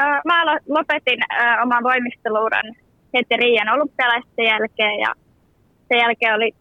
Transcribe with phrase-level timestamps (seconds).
[0.00, 2.74] Äh, mä lopetin äh, oman voimisteluuran
[3.14, 5.14] heti Riian olympialaisten jälkeen ja
[5.88, 6.52] sen jälkeen oli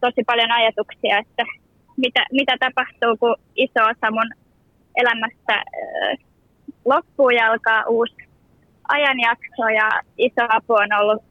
[0.00, 1.44] tosi paljon ajatuksia, että
[1.96, 4.30] mitä, mitä tapahtuu, kun iso osa mun
[4.96, 6.18] elämästä äh,
[6.84, 8.16] loppuu ja alkaa uusi
[8.88, 11.22] ajanjakso ja iso apu on ollut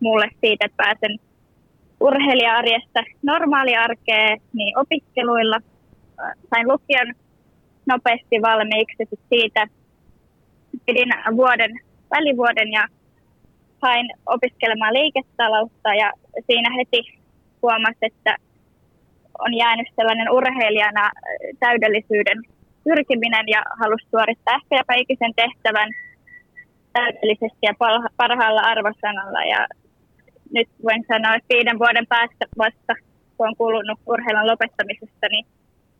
[0.00, 1.18] mulle siitä, että pääsen
[2.00, 5.60] urheilija-arjesta normaaliarkeen niin opiskeluilla.
[6.50, 7.14] Sain lukion
[7.86, 9.66] nopeasti valmiiksi ja siitä
[10.86, 11.70] pidin vuoden,
[12.10, 12.84] välivuoden ja
[13.82, 16.12] hain opiskelemaan liiketaloutta ja
[16.46, 17.18] siinä heti
[17.62, 18.36] huomasin, että
[19.38, 21.10] on jäänyt sellainen urheilijana
[21.60, 22.38] täydellisyyden
[22.84, 25.90] pyrkiminen ja halusi suorittaa ehkä jopa ikisen tehtävän
[26.92, 27.74] täydellisesti ja
[28.16, 29.42] parhaalla arvosanalla.
[29.44, 29.66] Ja
[30.54, 32.92] nyt voin sanoa, että viiden vuoden päästä vasta,
[33.36, 35.46] kun on kulunut urheilun lopettamisesta, niin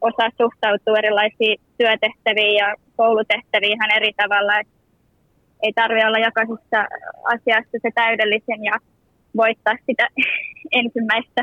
[0.01, 4.61] osaa suhtautua erilaisiin työtehtäviin ja koulutehtäviin ihan eri tavalla.
[4.61, 4.69] Et
[5.63, 6.79] ei tarvitse olla jokaisessa
[7.35, 8.77] asiassa se täydellisen ja
[9.37, 10.07] voittaa sitä
[10.81, 11.43] ensimmäistä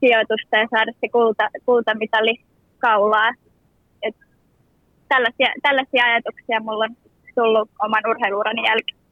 [0.00, 2.34] sijoitusta ja saada se kulta, kultamitali
[2.78, 3.30] kaulaa.
[4.02, 4.16] Et
[5.08, 6.96] tällaisia, tällaisia ajatuksia mulla on
[7.34, 9.03] tullut oman urheiluurani jälkeen.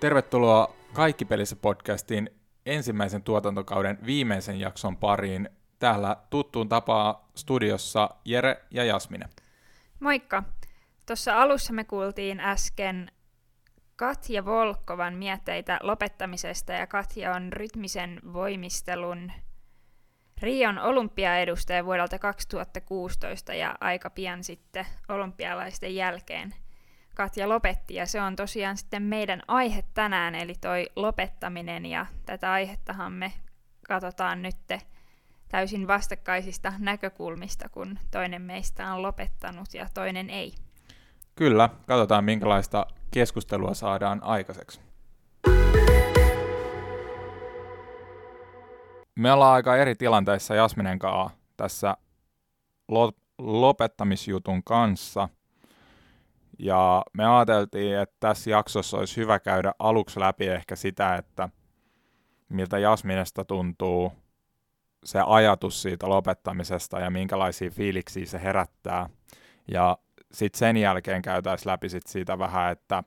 [0.00, 2.30] Tervetuloa Kaikki pelissä podcastin
[2.66, 5.48] ensimmäisen tuotantokauden viimeisen jakson pariin.
[5.78, 9.28] Täällä tuttuun tapaa studiossa Jere ja Jasmine.
[10.00, 10.42] Moikka!
[11.06, 13.10] Tuossa alussa me kuultiin äsken
[13.96, 19.32] Katja Volkovan mietteitä lopettamisesta ja Katja on rytmisen voimistelun
[20.42, 26.54] Rion olympiaedustaja vuodelta 2016 ja aika pian sitten olympialaisten jälkeen
[27.16, 32.52] Katja lopetti ja se on tosiaan sitten meidän aihe tänään eli toi lopettaminen ja tätä
[32.52, 33.32] aihettahan me
[33.88, 34.56] katsotaan nyt
[35.48, 40.54] täysin vastakkaisista näkökulmista, kun toinen meistä on lopettanut ja toinen ei.
[41.34, 44.80] Kyllä, katsotaan minkälaista keskustelua saadaan aikaiseksi.
[49.14, 51.96] Me ollaan aika eri tilanteissa Jasminen kanssa tässä
[53.38, 55.28] lopettamisjutun kanssa.
[56.58, 61.48] Ja me ajateltiin, että tässä jaksossa olisi hyvä käydä aluksi läpi ehkä sitä, että
[62.48, 64.12] miltä Jasminesta tuntuu
[65.04, 69.08] se ajatus siitä lopettamisesta ja minkälaisia fiiliksiä se herättää.
[69.68, 69.98] Ja
[70.32, 73.04] sitten sen jälkeen käytäisiin läpi sit siitä vähän, että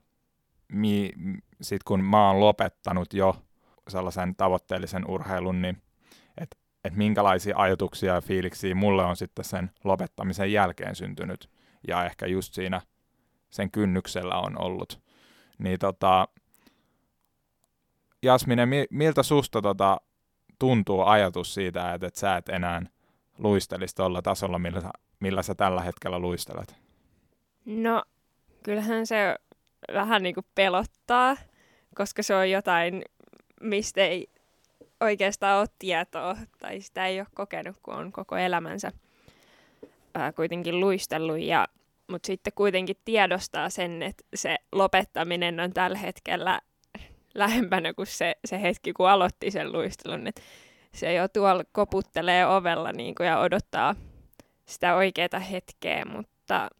[0.72, 1.12] mi,
[1.60, 3.36] sit kun mä oon lopettanut jo
[3.88, 5.82] sellaisen tavoitteellisen urheilun, niin
[6.38, 11.50] että et minkälaisia ajatuksia ja fiiliksiä mulle on sitten sen lopettamisen jälkeen syntynyt.
[11.88, 12.80] Ja ehkä just siinä
[13.50, 15.00] sen kynnyksellä on ollut.
[15.58, 16.28] Niin tota,
[18.22, 20.00] Jasmine, miltä susta tota,
[20.58, 22.82] tuntuu ajatus siitä, että et sä et enää
[23.38, 24.90] luistelisi tuolla tasolla, millä,
[25.20, 26.76] millä sä tällä hetkellä luistelet?
[27.64, 28.02] No,
[28.62, 29.36] kyllähän se
[29.94, 31.36] vähän niin kuin pelottaa,
[31.94, 33.02] koska se on jotain,
[33.60, 34.30] mistä ei
[35.00, 38.92] oikeastaan ole tietoa tai sitä ei ole kokenut, kun on koko elämänsä
[40.36, 41.38] kuitenkin luistellut.
[41.38, 41.66] Ja,
[42.10, 46.60] mutta sitten kuitenkin tiedostaa sen, että se lopettaminen on tällä hetkellä
[47.34, 50.26] lähempänä kuin se, se hetki, kun aloitti sen luistelun.
[50.26, 50.42] Et
[50.94, 53.94] se jo tuolla koputtelee ovella niin kuin, ja odottaa
[54.66, 56.70] sitä oikeaa hetkeä, mutta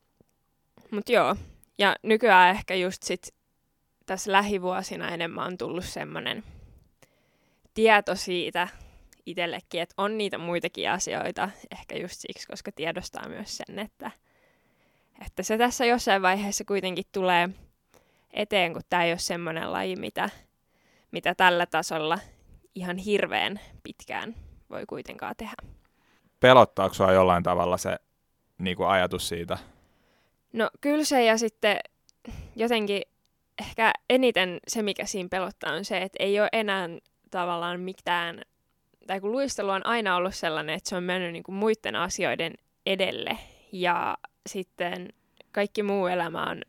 [0.91, 1.37] mutta joo,
[1.79, 3.35] ja nykyään ehkä just sit
[4.07, 6.45] tässä lähivuosina enemmän on tullut semmoinen
[7.75, 8.69] tieto siitä
[9.27, 14.11] itsellekin, että on niitä muitakin asioita, ehkä just siksi, koska tiedostaa myös sen, että,
[15.27, 17.49] että se tässä jossain vaiheessa kuitenkin tulee
[18.33, 20.31] eteen, kun tämä ei ole semmoinen laji, mitä,
[21.11, 22.19] mitä tällä tasolla
[22.75, 24.35] ihan hirveän pitkään
[24.71, 25.57] voi kuitenkaan tehdä.
[26.41, 27.97] Pelottaako sinua jollain tavalla se
[28.59, 29.59] niin kuin ajatus siitä,
[30.53, 31.81] No kyllä se ja sitten
[32.57, 33.03] jotenkin
[33.61, 36.89] ehkä eniten se, mikä siinä pelottaa, on se, että ei ole enää
[37.31, 38.43] tavallaan mitään,
[39.07, 42.55] tai kun luistelu on aina ollut sellainen, että se on mennyt niin kuin muiden asioiden
[42.87, 43.39] edelle,
[43.73, 45.09] ja sitten
[45.53, 46.63] kaikki muu elämä on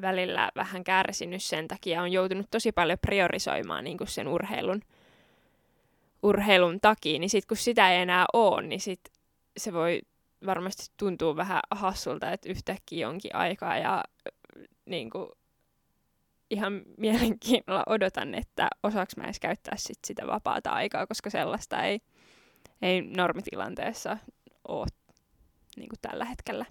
[0.00, 4.82] välillä vähän kärsinyt sen takia, on joutunut tosi paljon priorisoimaan niin kuin sen urheilun,
[6.22, 9.00] urheilun takia, niin sitten kun sitä ei enää ole, niin sit
[9.56, 10.00] se voi
[10.46, 14.04] varmasti tuntuu vähän hassulta, että yhtäkkiä onkin aikaa ja
[14.86, 15.30] niin kuin,
[16.50, 22.00] ihan mielenkiinnolla odotan, että osaaks mä edes käyttää sit sitä vapaata aikaa, koska sellaista ei,
[22.82, 24.18] ei normitilanteessa
[24.68, 24.86] ole
[25.76, 26.66] niin kuin tällä hetkellä.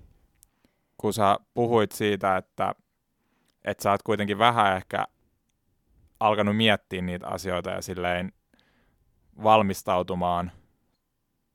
[0.99, 2.75] Kun sä puhuit siitä, että,
[3.65, 5.05] että sä oot kuitenkin vähän ehkä
[6.19, 8.31] alkanut miettiä niitä asioita ja silleen
[9.43, 10.51] valmistautumaan.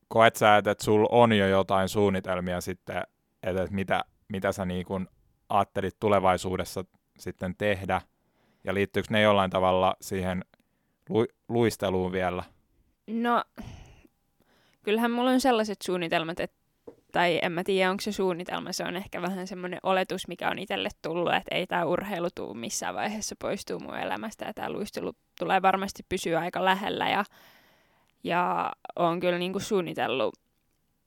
[0.08, 2.96] Koet sä, että, sulla on jo jotain suunnitelmia sitten,
[3.42, 5.08] että, että mitä, mitä sä niin kun
[5.48, 6.84] ajattelit tulevaisuudessa
[7.18, 8.00] sitten tehdä,
[8.64, 10.44] ja liittyykö ne jollain tavalla siihen
[11.08, 12.42] lu- luisteluun vielä?
[13.06, 13.44] No,
[14.82, 16.63] kyllähän mulla on sellaiset suunnitelmat, että
[17.14, 20.58] tai en mä tiedä, onko se suunnitelma, se on ehkä vähän semmoinen oletus, mikä on
[20.58, 25.12] itselle tullut, että ei tämä urheilu tuu missään vaiheessa poistuu mun elämästä, ja tämä luistelu
[25.38, 27.24] tulee varmasti pysyä aika lähellä, ja,
[28.24, 30.34] ja on kyllä niinku suunnitellut,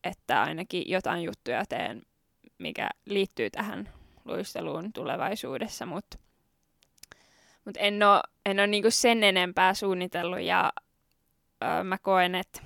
[0.03, 2.01] että ainakin jotain juttuja teen,
[2.57, 3.89] mikä liittyy tähän
[4.25, 6.17] luisteluun tulevaisuudessa, mutta
[7.65, 10.73] mut en ole, en ole niinku sen enempää suunnitellut, ja
[11.63, 12.61] öö, mä koen, että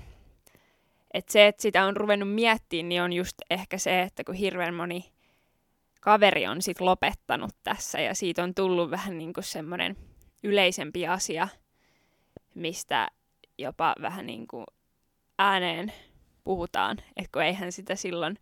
[1.13, 4.73] et se, että sitä on ruvennut miettimään, niin on just ehkä se, että kun hirveän
[4.73, 5.11] moni
[6.01, 9.97] kaveri on sit lopettanut tässä ja siitä on tullut vähän niin kuin semmoinen
[10.43, 11.47] yleisempi asia,
[12.55, 13.07] mistä
[13.57, 14.65] jopa vähän niin kuin
[15.39, 15.93] ääneen
[16.43, 18.37] puhutaan, että kun eihän sitä silloin,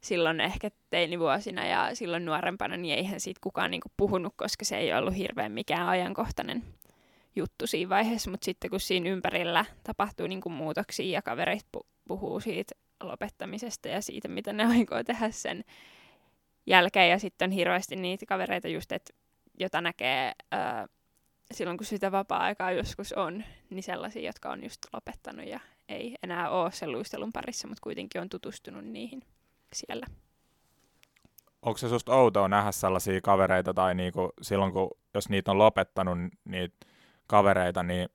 [0.00, 4.76] silloin ehkä teinivuosina ja silloin nuorempana, niin eihän siitä kukaan niin kuin puhunut, koska se
[4.76, 6.64] ei ollut hirveän mikään ajankohtainen
[7.36, 11.86] juttu siinä vaiheessa, mutta sitten kun siinä ympärillä tapahtuu niin kuin muutoksia ja kaverit pu-
[12.08, 15.64] puhuu siitä lopettamisesta ja siitä, mitä ne aikoo tehdä sen
[16.66, 19.14] jälkeen, ja sitten on hirveästi niitä kavereita just, että
[19.60, 20.86] jota näkee ää,
[21.52, 26.50] silloin, kun sitä vapaa-aikaa joskus on, niin sellaisia, jotka on just lopettanut ja ei enää
[26.50, 29.22] ole sen luistelun parissa, mutta kuitenkin on tutustunut niihin
[29.72, 30.06] siellä.
[31.62, 36.18] Onko se susta outoa nähdä sellaisia kavereita tai niinku silloin, kun, jos niitä on lopettanut,
[36.44, 36.86] niitä
[37.34, 38.08] kavereita, niin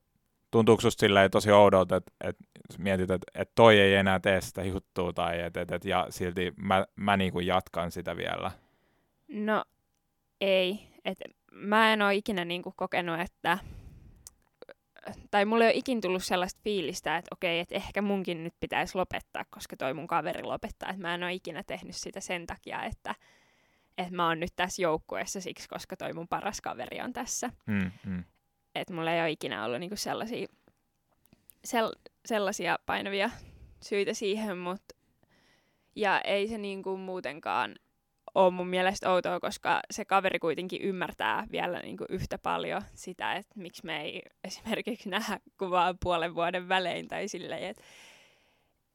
[0.50, 2.44] tuntuuko susta silleen tosi oudolta, että, että
[2.78, 6.52] mietit, että, että toi ei enää tee sitä juttua tai että, että, että ja silti
[6.56, 8.50] mä, mä niin kuin jatkan sitä vielä?
[9.28, 9.64] No
[10.40, 10.88] ei.
[11.04, 11.18] Et
[11.52, 13.58] mä en ole ikinä niin kuin kokenut, että
[15.30, 18.98] tai mulle ei ole ikin tullut sellaista fiilistä, että okei, että ehkä munkin nyt pitäisi
[18.98, 20.90] lopettaa, koska toi mun kaveri lopettaa.
[20.90, 23.14] Että mä en ole ikinä tehnyt sitä sen takia, että,
[23.98, 27.50] että mä oon nyt tässä joukkueessa siksi, koska toi mun paras kaveri on tässä.
[27.66, 28.24] Mm, mm
[28.74, 30.46] että mulla ei ole ikinä ollut niinku sellaisia,
[31.64, 31.92] sel,
[32.26, 33.30] sellaisia painavia
[33.82, 34.94] syitä siihen, mutta
[35.96, 37.74] ja ei se niinku muutenkaan
[38.34, 43.54] ole mun mielestä outoa, koska se kaveri kuitenkin ymmärtää vielä niinku yhtä paljon sitä, että
[43.56, 47.82] miksi me ei esimerkiksi nähdä kuvaa puolen vuoden välein tai silleen, että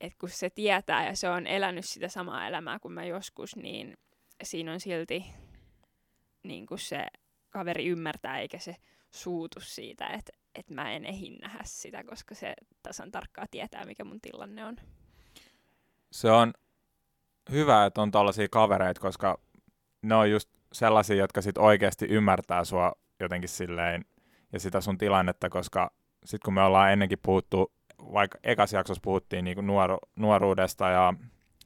[0.02, 3.98] et kun se tietää ja se on elänyt sitä samaa elämää kuin mä joskus, niin
[4.44, 5.26] siinä on silti
[6.44, 7.06] niin kuin se
[7.50, 8.76] kaveri ymmärtää eikä se
[9.16, 12.54] suutu siitä, että, että mä en ehdi nähdä sitä, koska se
[12.84, 14.76] tasan tarkkaa tietää, mikä mun tilanne on.
[16.12, 16.54] Se on
[17.52, 19.40] hyvä, että on tällaisia kavereita, koska
[20.02, 24.06] ne on just sellaisia, jotka sit oikeasti ymmärtää sua jotenkin silleen
[24.54, 25.92] ja sitä sun tilannetta, koska
[26.26, 31.14] sitten kun me ollaan ennenkin puhuttu, vaikka ekas jaksossa puhuttiin niinku nuoru, nuoruudesta ja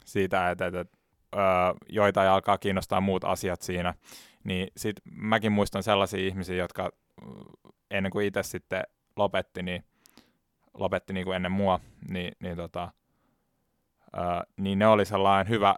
[0.06, 0.98] siitä, että, että, että
[1.90, 3.94] joita ei alkaa kiinnostaa muut asiat siinä,
[4.44, 6.92] niin sit mäkin muistan sellaisia ihmisiä, jotka
[7.92, 8.84] ennen kuin itse sitten
[9.16, 9.84] lopetti, niin
[10.74, 11.80] lopetti niin kuin ennen mua,
[12.10, 12.92] niin, niin, tota,
[14.14, 15.76] ää, niin ne oli sellainen hyvä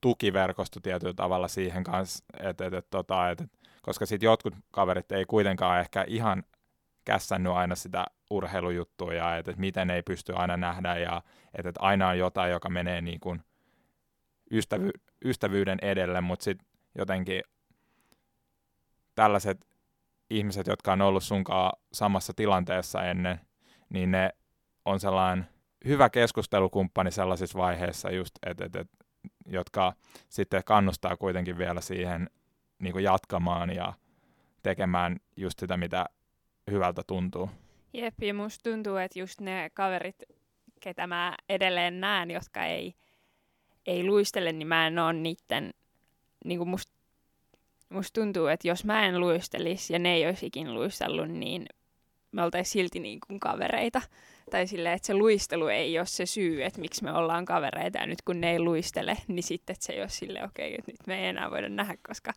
[0.00, 3.44] tukiverkosto tietyllä tavalla siihen kanssa, että et, et, tota, et,
[3.82, 6.42] koska sitten jotkut kaverit ei kuitenkaan ehkä ihan
[7.04, 11.22] kässännyt aina sitä urheilujuttua ja että et miten ei pysty aina nähdä ja
[11.54, 13.42] että et aina on jotain, joka menee niin kuin
[14.50, 17.42] ystävy- ystävyyden edelle, mutta sitten jotenkin
[19.14, 19.66] tällaiset
[20.30, 23.40] ihmiset, jotka on ollut sunkaan samassa tilanteessa ennen,
[23.88, 24.30] niin ne
[24.84, 25.46] on sellainen
[25.84, 28.88] hyvä keskustelukumppani sellaisissa vaiheissa just, et, et, et,
[29.46, 29.92] jotka
[30.28, 32.30] sitten kannustaa kuitenkin vielä siihen
[32.78, 33.92] niin kuin jatkamaan ja
[34.62, 36.06] tekemään just sitä, mitä
[36.70, 37.50] hyvältä tuntuu.
[37.92, 40.22] Jep, ja musta tuntuu, että just ne kaverit,
[40.80, 42.94] ketä mä edelleen näen, jotka ei,
[43.86, 45.74] ei luistele, niin mä en ole niiden,
[46.44, 46.97] niin kuin musta
[47.88, 51.66] musta tuntuu, että jos mä en luistelisi ja ne ei olisi ikin luistellut, niin
[52.32, 54.02] me oltaisiin silti niin kuin kavereita.
[54.50, 57.98] Tai silleen, että se luistelu ei ole se syy, että miksi me ollaan kavereita.
[57.98, 60.92] Ja nyt kun ne ei luistele, niin sitten se ei ole silleen, okei, okay, että
[60.92, 62.32] nyt me ei enää voida nähdä, koska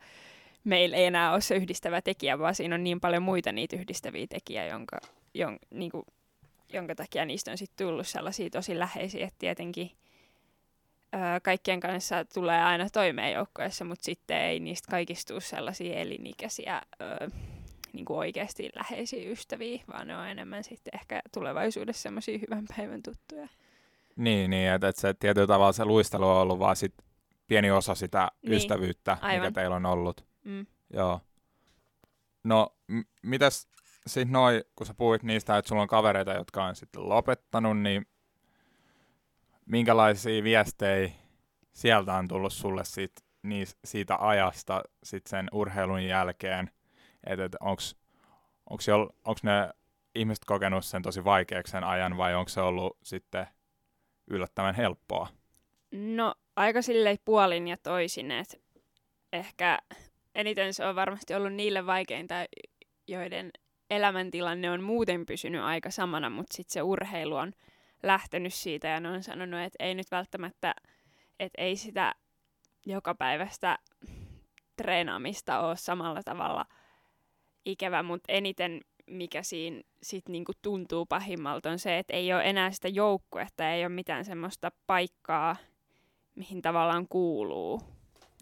[0.63, 4.27] meillä ei enää ole se yhdistävä tekijä, vaan siinä on niin paljon muita niitä yhdistäviä
[4.27, 4.97] tekijä, jonka,
[5.33, 6.05] jon, niin kuin,
[6.73, 9.91] jonka takia niistä on sitten tullut sellaisia tosi läheisiä, että tietenkin–
[11.43, 17.29] kaikkien kanssa tulee aina toimeen joukkoessa, mutta sitten ei niistä kaikista tule sellaisia elinikäisiä ö,
[17.93, 23.03] niin kuin oikeasti läheisiä ystäviä, vaan ne on enemmän sitten ehkä tulevaisuudessa semmoisia hyvän päivän
[23.03, 23.47] tuttuja.
[24.15, 26.93] Niin, niin että, se tietyllä tavalla se luistelu on ollut vaan sit
[27.47, 29.45] pieni osa sitä niin, ystävyyttä, aivan.
[29.45, 30.25] mikä teillä on ollut.
[30.43, 30.65] Mm.
[30.93, 31.21] Joo.
[32.43, 33.67] No, m- mitäs
[34.07, 38.05] sit noi, kun sä puhuit niistä, että sulla on kavereita, jotka on sitten lopettanut, niin
[39.71, 41.11] minkälaisia viestejä
[41.73, 46.71] sieltä on tullut sulle siitä, niin, siitä ajasta sit sen urheilun jälkeen?
[47.23, 47.55] Että et,
[48.69, 49.69] onko ne
[50.15, 53.47] ihmiset kokenut sen tosi vaikeaksi sen ajan vai onko se ollut sitten
[54.27, 55.27] yllättävän helppoa?
[55.91, 58.57] No aika silleen puolin ja toisin, että
[59.33, 59.79] ehkä
[60.35, 62.35] eniten se on varmasti ollut niille vaikeinta,
[63.07, 63.51] joiden
[63.89, 67.53] elämäntilanne on muuten pysynyt aika samana, mutta sitten se urheilu on
[68.03, 70.75] lähtenyt siitä ja ne on sanonut, että ei nyt välttämättä,
[71.39, 72.15] että ei sitä
[72.85, 73.77] joka päivästä
[74.75, 76.65] treenaamista ole samalla tavalla
[77.65, 82.71] ikävä, mutta eniten mikä siinä sit niinku tuntuu pahimmalta on se, että ei ole enää
[82.71, 85.55] sitä joukkuetta, ei ole mitään semmoista paikkaa,
[86.35, 87.81] mihin tavallaan kuuluu.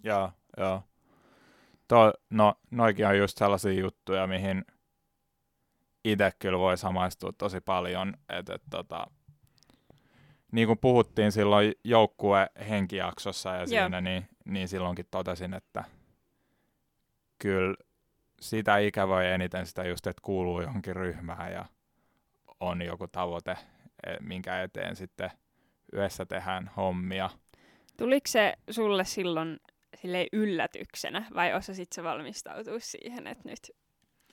[0.03, 0.83] Joo, joo.
[1.87, 4.65] To, no, noikin on just sellaisia juttuja, mihin
[6.05, 8.13] itse kyllä voi samaistua tosi paljon.
[8.29, 9.07] Et, et, tota,
[10.51, 15.83] niin kuin puhuttiin silloin joukkue henkijaksossa ja siinä, niin, niin silloinkin totesin, että
[17.39, 17.75] kyllä
[18.41, 21.65] sitä ikävöi eniten sitä just, että kuuluu johonkin ryhmään ja
[22.59, 23.57] on joku tavoite,
[24.07, 25.31] e, minkä eteen sitten
[25.93, 27.29] yhdessä tehdään hommia.
[27.97, 29.59] Tuliko se sulle silloin
[30.01, 33.71] sille yllätyksenä vai osasit se valmistautua siihen, että nyt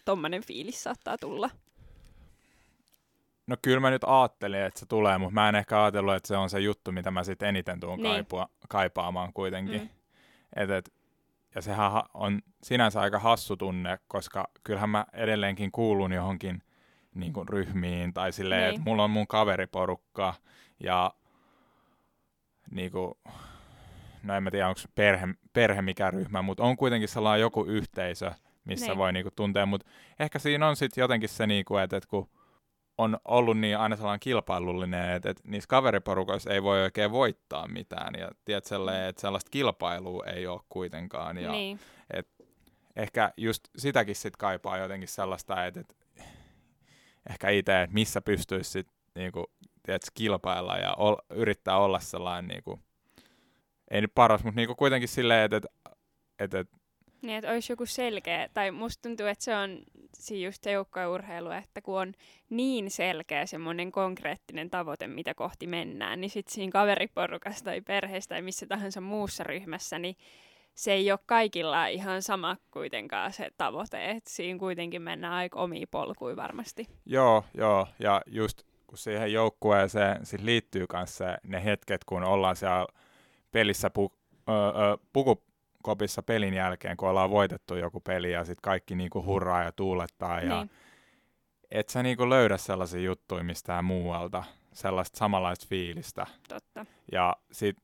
[0.05, 1.51] tommonen fiilis saattaa tulla?
[3.47, 6.37] No kyllä mä nyt ajattelin, että se tulee, mutta mä en ehkä ajatellut, että se
[6.37, 8.13] on se juttu, mitä mä sitten eniten tuun niin.
[8.13, 9.81] kaipua, kaipaamaan kuitenkin.
[9.81, 9.89] Mm.
[10.57, 10.93] Et, et,
[11.55, 16.63] ja sehän on sinänsä aika hassu tunne, koska kyllähän mä edelleenkin kuulun johonkin
[17.15, 18.71] niin kuin ryhmiin tai silleen, niin.
[18.71, 20.35] että mulla on mun kaveriporukka
[20.81, 21.15] ja
[22.71, 23.15] niin kuin,
[24.23, 28.33] no en mä tiedä, onko perhe, perhe mikä ryhmä, mutta on kuitenkin sellainen joku yhteisö,
[28.65, 28.99] missä niin.
[28.99, 29.87] voi niinku tuntea, mutta
[30.19, 32.29] ehkä siinä on sitten jotenkin se, niinku, että et kun
[32.99, 38.15] on ollut niin aina sellainen kilpailullinen, että, että niissä kaveriporukoissa ei voi oikein voittaa mitään.
[38.19, 41.39] Ja tiedät selleen, että sellaista kilpailua ei ole kuitenkaan.
[41.39, 41.81] Ja niin.
[42.11, 42.29] et,
[42.97, 45.95] ehkä just sitäkin sit kaipaa jotenkin sellaista, että, että
[47.31, 49.45] ehkä itse, että missä pystyisi sit niinku,
[49.83, 52.81] tiedät, kilpailla ja ol, yrittää olla sellainen, niinku,
[53.91, 55.69] ei nyt paras, mutta niinku kuitenkin silleen, että,
[56.39, 56.77] että, että
[57.23, 59.79] niin, että olisi joku selkeä, tai musta tuntuu, että se on
[60.15, 62.13] siinä just se urheilu, että kun on
[62.51, 68.43] niin selkeä semmoinen konkreettinen tavoite, mitä kohti mennään, niin sitten siinä kaveriporukassa tai perheessä tai
[68.43, 70.17] missä tahansa muussa ryhmässä, niin
[70.75, 75.87] se ei ole kaikilla ihan sama kuitenkaan se tavoite, että siinä kuitenkin mennään aika omia
[75.91, 76.87] polkuja varmasti.
[77.07, 82.87] Joo, joo, ja just kun siihen joukkueeseen sit liittyy myös ne hetket, kun ollaan siellä
[83.53, 84.13] pelissä pu,
[85.13, 85.43] puku,
[85.87, 90.41] kopissa pelin jälkeen, kun ollaan voitettu joku peli ja sitten kaikki niinku hurraa ja tuulettaa.
[90.41, 90.71] Ja niin.
[91.71, 96.27] et sä niinku löydä sellaisia juttuja mistään muualta, sellaista samanlaista fiilistä.
[96.49, 96.87] Totta.
[97.13, 97.77] Ja sit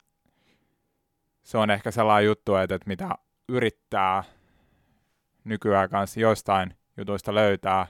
[1.43, 3.11] se on ehkä sellainen juttu, että, että mitä
[3.49, 4.25] yrittää
[5.45, 7.87] nykyään kanssa joistain jutuista löytää.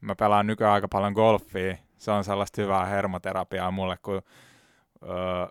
[0.00, 1.76] Mä pelaan nykyään aika paljon golfia.
[1.98, 4.22] Se on sellaista hyvää hermoterapiaa mulle, kun
[5.02, 5.46] öö,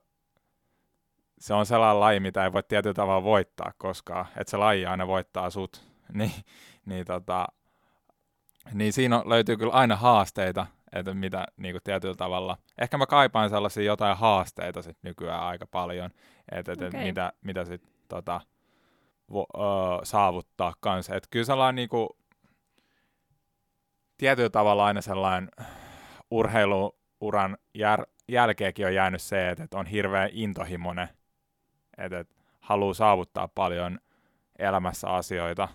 [1.40, 5.08] se on sellainen laji, mitä ei voi tietyllä tavalla voittaa koskaan, että se laji aina
[5.08, 6.32] voittaa sut, niin,
[6.86, 7.48] niin, tota,
[8.74, 13.06] niin siinä on, löytyy kyllä aina haasteita, että mitä niin kuin tietyllä tavalla, ehkä mä
[13.06, 16.12] kaipaan sellaisia jotain haasteita sit nykyään aika paljon,
[16.52, 16.88] että et, okay.
[16.88, 18.42] et mitä, mitä sit tota,
[19.34, 22.10] vo, ö, saavuttaa kanssa, että kyllä sellainen niin kuin,
[24.18, 25.50] tietyllä tavalla aina sellainen
[26.32, 31.10] urheiluuran jär, jälkeenkin on jäänyt se, että, että on hirveän intohimoinen
[31.98, 34.00] että et, haluaa saavuttaa paljon
[34.60, 35.68] elämässä asioita,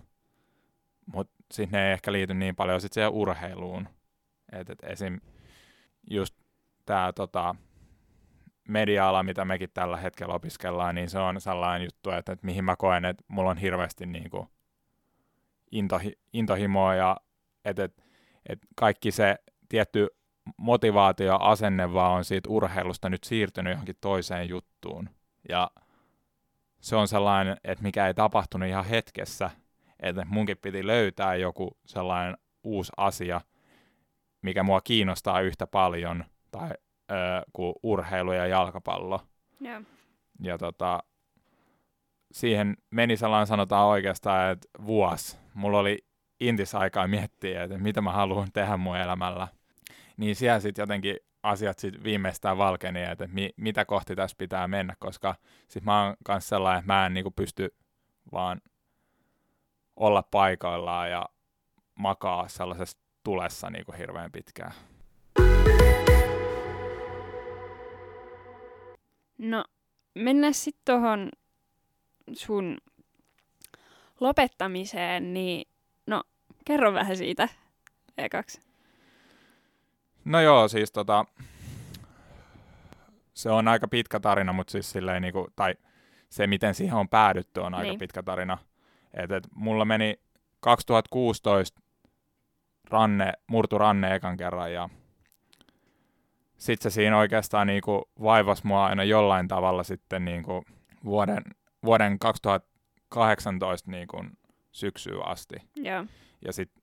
[1.06, 3.88] mutta sitten ne ei ehkä liity niin paljon sit siihen urheiluun.
[4.52, 5.20] Että et esim.
[6.10, 6.34] just
[6.86, 7.54] tämä tota,
[8.68, 12.76] media-ala, mitä mekin tällä hetkellä opiskellaan, niin se on sellainen juttu, että, että mihin mä
[12.76, 14.48] koen, että mulla on hirveästi niin kuin
[15.70, 17.16] intohi, intohimoa ja
[17.64, 18.02] että, että,
[18.48, 19.36] että kaikki se
[19.68, 20.08] tietty
[20.56, 25.10] motivaatio asenne vaan on siitä urheilusta nyt siirtynyt johonkin toiseen juttuun.
[25.48, 25.70] Ja
[26.80, 29.50] se on sellainen, että mikä ei tapahtunut ihan hetkessä,
[30.00, 33.40] että munkin piti löytää joku sellainen uusi asia,
[34.42, 36.70] mikä mua kiinnostaa yhtä paljon tai
[37.10, 37.14] ö,
[37.52, 39.20] kuin urheilu ja jalkapallo.
[39.64, 39.82] Yeah.
[40.42, 41.02] Ja tota,
[42.32, 45.38] siihen meni sellainen sanotaan oikeastaan, että vuosi.
[45.54, 45.98] Mulla oli
[46.40, 49.48] intis aikaa miettiä, että mitä mä haluan tehdä mun elämällä.
[50.16, 54.94] Niin siellä sitten jotenkin asiat sit viimeistään valkeni, että mi, mitä kohti tässä pitää mennä,
[54.98, 55.34] koska
[55.68, 57.74] sit mä oon kanssa sellainen, että mä en niinku pysty
[58.32, 58.60] vaan
[59.96, 61.28] olla paikoillaan ja
[61.94, 64.72] makaa sellaisessa tulessa niin kuin hirveän pitkään.
[69.38, 69.64] No,
[70.14, 71.28] mennään sitten tuohon
[72.32, 72.78] sun
[74.20, 75.68] lopettamiseen, niin
[76.06, 76.22] no,
[76.64, 77.48] kerro vähän siitä
[78.18, 78.69] ekaksi.
[80.24, 81.24] No joo, siis tota,
[83.34, 85.74] se on aika pitkä tarina, mutta siis silleen niinku, tai
[86.30, 87.98] se miten siihen on päädytty on aika niin.
[87.98, 88.58] pitkä tarina.
[89.14, 90.20] Et, et mulla meni
[90.60, 91.80] 2016
[92.90, 94.88] ranne, murtu ranne ekan kerran ja
[96.56, 100.64] sitten se siinä oikeastaan niinku vaivasi mua aina jollain tavalla sitten niinku
[101.04, 101.42] vuoden,
[101.84, 104.24] vuoden 2018 niinku
[104.72, 105.56] syksyyn asti.
[105.84, 106.06] Yeah.
[106.44, 106.79] Ja sitten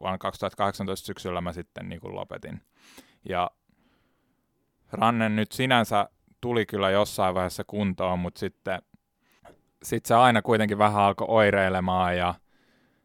[0.00, 2.60] vuonna 2018 syksyllä mä sitten niinku lopetin.
[3.28, 3.50] Ja
[4.92, 6.08] ranne nyt sinänsä
[6.40, 8.82] tuli kyllä jossain vaiheessa kuntoon, mutta sitten
[9.82, 12.34] sit se aina kuitenkin vähän alkoi oireilemaan ja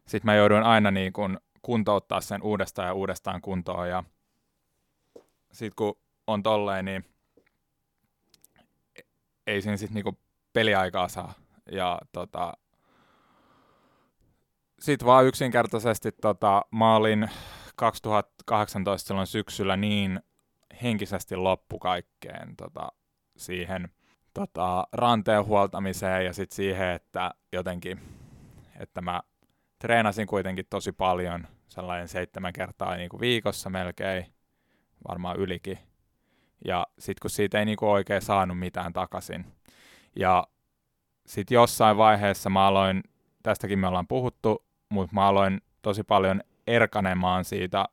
[0.06, 4.04] sitten mä jouduin aina niin kuin kuntouttaa sen uudestaan ja uudestaan kuntoon ja
[5.52, 7.04] sitten kun on tolleen, niin
[9.46, 10.18] ei siinä sitten niinku
[10.52, 11.34] peliaikaa saa.
[11.72, 12.52] Ja tota,
[14.84, 17.28] sitten vaan yksinkertaisesti tota, mä olin
[17.76, 20.20] 2018 silloin syksyllä niin
[20.82, 22.88] henkisesti loppu kaikkeen tota,
[23.36, 23.88] siihen
[24.34, 28.00] tota, ranteen huoltamiseen ja sitten siihen, että jotenkin,
[28.80, 29.22] että mä
[29.78, 34.26] treenasin kuitenkin tosi paljon, sellainen seitsemän kertaa niin kuin viikossa melkein,
[35.08, 35.78] varmaan ylikin.
[36.64, 39.44] Ja sitten kun siitä ei niin kuin oikein saanut mitään takaisin.
[40.16, 40.46] Ja
[41.26, 43.02] sitten jossain vaiheessa mä aloin,
[43.42, 44.64] tästäkin me ollaan puhuttu,
[44.94, 47.84] mutta mä aloin tosi paljon erkanemaan siitä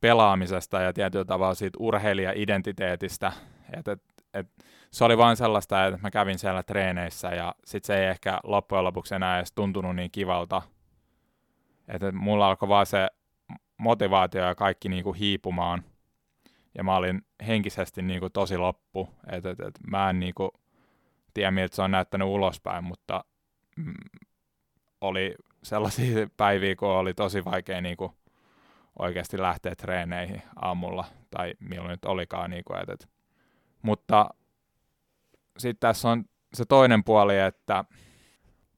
[0.00, 3.32] pelaamisesta ja tietyllä tavalla siitä urheilija-identiteetistä.
[3.76, 4.02] Et, et,
[4.34, 4.46] et,
[4.90, 8.84] se oli vain sellaista, että mä kävin siellä treeneissä ja sit se ei ehkä loppujen
[8.84, 10.62] lopuksi enää edes tuntunut niin kivalta.
[11.88, 13.08] Että et mulla alkoi vaan se
[13.78, 15.82] motivaatio ja kaikki niinku hiipumaan.
[16.74, 19.08] Ja mä olin henkisesti niinku tosi loppu.
[19.30, 20.50] Että et, et mä en niinku
[21.34, 23.24] tiedä, miltä se on näyttänyt ulospäin, mutta
[25.02, 28.14] oli sellaisia päiviä, kun oli tosi vaikea niinku
[28.98, 32.50] oikeasti lähteä treeneihin aamulla, tai milloin nyt olikaan.
[32.50, 33.06] Niin kuin, että,
[33.82, 34.30] mutta
[35.58, 37.84] sitten tässä on se toinen puoli, että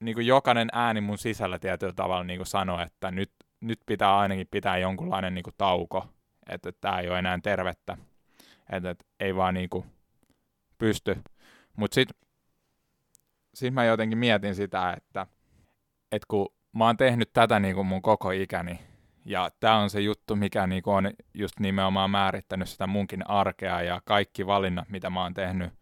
[0.01, 4.19] niin kuin jokainen ääni mun sisällä tietyllä tavalla niin kuin sanoo, että nyt, nyt pitää
[4.19, 6.07] ainakin pitää jonkunlainen niin kuin tauko,
[6.49, 7.97] että tämä ei ole enää tervettä,
[8.73, 9.85] että, että ei vaan niin kuin
[10.79, 11.23] pysty.
[11.77, 12.17] Mutta sitten
[13.55, 15.27] sit mä jotenkin mietin sitä, että,
[16.13, 18.81] että kun mä oon tehnyt tätä niin kuin mun koko ikäni,
[19.25, 24.01] ja tämä on se juttu, mikä niinku on just nimenomaan määrittänyt sitä munkin arkea ja
[24.05, 25.73] kaikki valinnat, mitä mä oon tehnyt,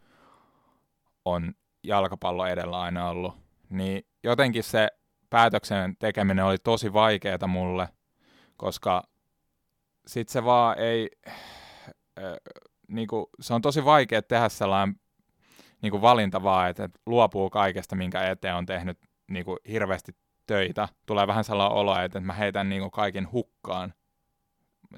[1.25, 3.35] on jalkapallo edellä aina ollut.
[3.71, 4.89] Niin jotenkin se
[5.31, 7.89] päätöksen tekeminen oli tosi vaikeaa mulle,
[8.57, 9.03] koska
[10.07, 11.11] sit se vaan ei,
[12.19, 12.25] äh,
[12.89, 15.01] niinku, se on tosi vaikea tehdä sellainen
[15.83, 18.99] niinku valinta vaan, että luopuu kaikesta, minkä eteen on tehnyt
[19.33, 20.17] niinku hirveästi
[20.47, 23.95] töitä, tulee vähän sellainen olo, että mä heitän niin kuin kaiken hukkaan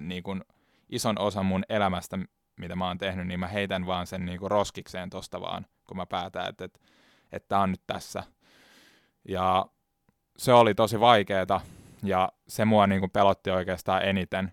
[0.01, 0.45] niin kuin
[0.89, 2.19] ison osan mun elämästä,
[2.57, 5.97] mitä mä oon tehnyt, niin mä heitän vaan sen niin kuin roskikseen tosta vaan, kun
[5.97, 6.79] mä päätän, että, että,
[7.33, 8.23] että on nyt tässä.
[9.29, 9.67] Ja
[10.37, 11.61] se oli tosi vaikeeta,
[12.03, 14.53] ja se mua niin kuin pelotti oikeastaan eniten,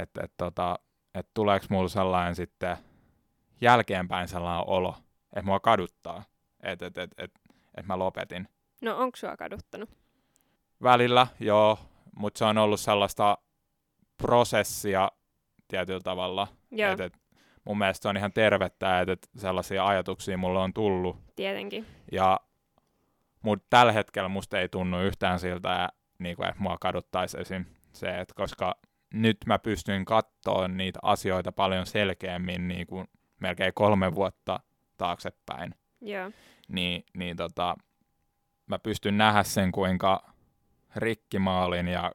[0.00, 0.78] että, että, tota,
[1.14, 2.76] että tuleeko mulla sellainen sitten
[3.60, 4.94] jälkeenpäin sellainen olo,
[5.26, 6.24] että mua kaduttaa,
[6.62, 7.40] että, että, että, että,
[7.74, 8.48] että mä lopetin.
[8.82, 9.90] No onko sua kaduttanut?
[10.82, 11.78] Välillä, joo,
[12.16, 13.38] mutta se on ollut sellaista
[14.16, 15.12] prosessia
[15.68, 16.48] tietyllä tavalla.
[16.92, 17.18] Et, et,
[17.64, 21.16] mun mielestä se on ihan tervettä, että et sellaisia ajatuksia mulle on tullut.
[21.36, 21.86] Tietenkin.
[22.12, 22.40] Ja,
[23.42, 27.64] mutta tällä hetkellä musta ei tunnu yhtään siltä, niin kuin, että mua kaduttaisi esim.
[27.92, 28.74] se, että koska
[29.14, 33.06] nyt mä pystyn katsoa niitä asioita paljon selkeämmin niin kuin
[33.40, 34.60] melkein kolme vuotta
[34.96, 35.74] taaksepäin.
[36.00, 36.30] Joo.
[36.72, 37.76] Niin, niin tota,
[38.66, 40.32] mä pystyn nähdä sen, kuinka
[40.96, 42.12] rikki mä olin ja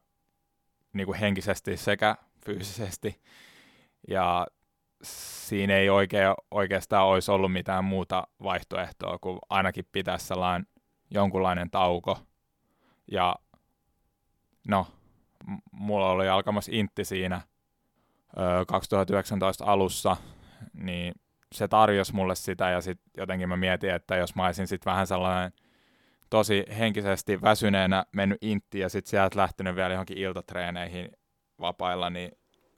[0.94, 2.16] niin kuin henkisesti sekä
[2.46, 3.22] fyysisesti.
[4.08, 4.48] Ja
[5.04, 10.68] siinä ei oikein, oikeastaan olisi ollut mitään muuta vaihtoehtoa, kuin ainakin pitää sellainen
[11.12, 12.20] jonkunlainen tauko.
[13.12, 13.36] Ja
[14.68, 14.88] no,
[15.72, 17.42] mulla oli alkamassa intti siinä
[18.38, 20.18] ö, 2019 alussa,
[20.74, 21.14] niin
[21.52, 25.08] se tarjosi mulle sitä ja sitten jotenkin mä mietin, että jos mä olisin sitten vähän
[25.08, 25.52] sellainen–
[26.30, 31.12] tosi henkisesti väsyneenä mennyt intti ja sitten sieltä lähtenyt vielä johonkin iltatreeneihin
[31.60, 32.32] vapailla, niin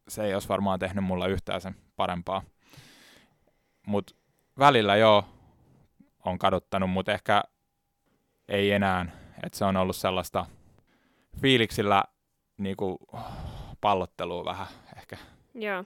[0.07, 2.41] se ei olisi varmaan tehnyt mulla yhtään sen parempaa.
[3.87, 4.15] Mutta
[4.59, 5.25] välillä joo,
[6.25, 7.43] on kaduttanut, mutta ehkä
[8.47, 9.05] ei enää.
[9.43, 10.45] Että se on ollut sellaista
[11.41, 12.03] fiiliksillä
[12.57, 12.97] niinku,
[13.81, 15.17] pallottelua vähän ehkä.
[15.53, 15.83] Joo.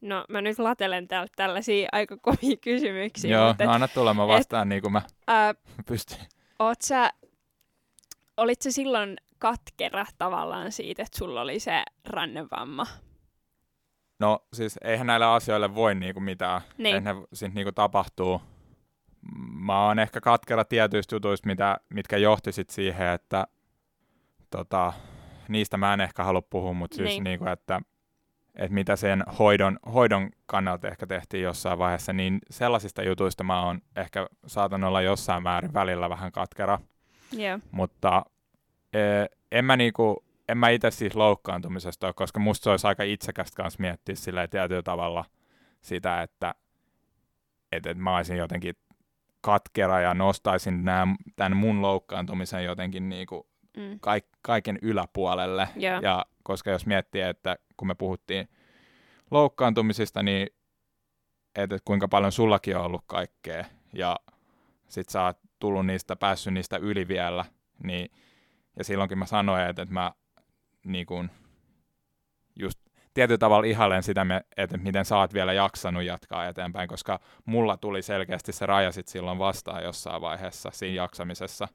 [0.00, 3.30] No mä nyt latelen täältä tällaisia aika kovia kysymyksiä.
[3.36, 5.54] Joo, mutta, no anna tulla, mä vastaan niin kuin mä ää,
[5.86, 6.18] pystyn.
[6.58, 7.10] oot sä,
[8.36, 12.86] olit sä silloin katkera tavallaan siitä, että sulla oli se rannevamma?
[14.18, 16.96] No siis eihän näille asioille voi niinku mitään, Niin.
[16.96, 18.40] että ne sit niinku tapahtuu.
[19.52, 23.46] Mä oon ehkä katkera tietyistä jutuista, mitä, mitkä johti sit siihen, että
[24.50, 24.92] tota,
[25.48, 27.24] niistä mä en ehkä halua puhua, mutta siis Niin.
[27.24, 27.80] niinku, että,
[28.56, 33.80] että mitä sen hoidon, hoidon kannalta ehkä tehtiin jossain vaiheessa, niin sellaisista jutuista mä oon
[33.96, 36.78] ehkä saatan olla jossain määrin välillä vähän katkera.
[37.32, 37.58] Joo.
[37.70, 38.24] mutta
[38.92, 43.02] eh, en mä, niinku, en mä itse siis loukkaantumisesta ole, koska musta se olisi aika
[43.02, 45.24] itsekästä kanssa miettiä sillä tietyllä tavalla
[45.80, 46.54] sitä, että
[47.72, 48.74] et, et mä olisin jotenkin
[49.40, 53.98] katkera ja nostaisin nää, tämän mun loukkaantumisen jotenkin niinku Mm.
[54.00, 55.68] kaik, kaiken yläpuolelle.
[55.76, 56.00] Joo.
[56.02, 58.48] Ja koska jos miettii, että kun me puhuttiin
[59.30, 60.48] loukkaantumisista, niin
[61.54, 64.16] että et kuinka paljon sullakin on ollut kaikkea ja
[64.88, 67.44] sit sä oot tullut niistä, päässyt niistä yli vielä,
[67.82, 68.10] niin
[68.78, 70.12] ja silloinkin mä sanoin, että, että mä
[70.84, 71.30] niin kun,
[72.56, 72.80] just
[73.14, 78.02] tietyllä tavalla ihailen sitä, että miten sä oot vielä jaksanut jatkaa eteenpäin, koska mulla tuli
[78.02, 81.68] selkeästi se raja sit silloin vastaan jossain vaiheessa siinä jaksamisessa.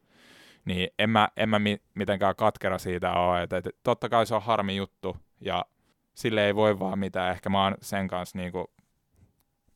[0.65, 4.35] Niin en mä, en mä mi- mitenkään katkera siitä ole, että, että totta kai se
[4.35, 5.65] on harmi juttu ja
[6.15, 7.31] sille ei voi vaan mitään.
[7.31, 8.71] Ehkä mä oon sen kanssa niinku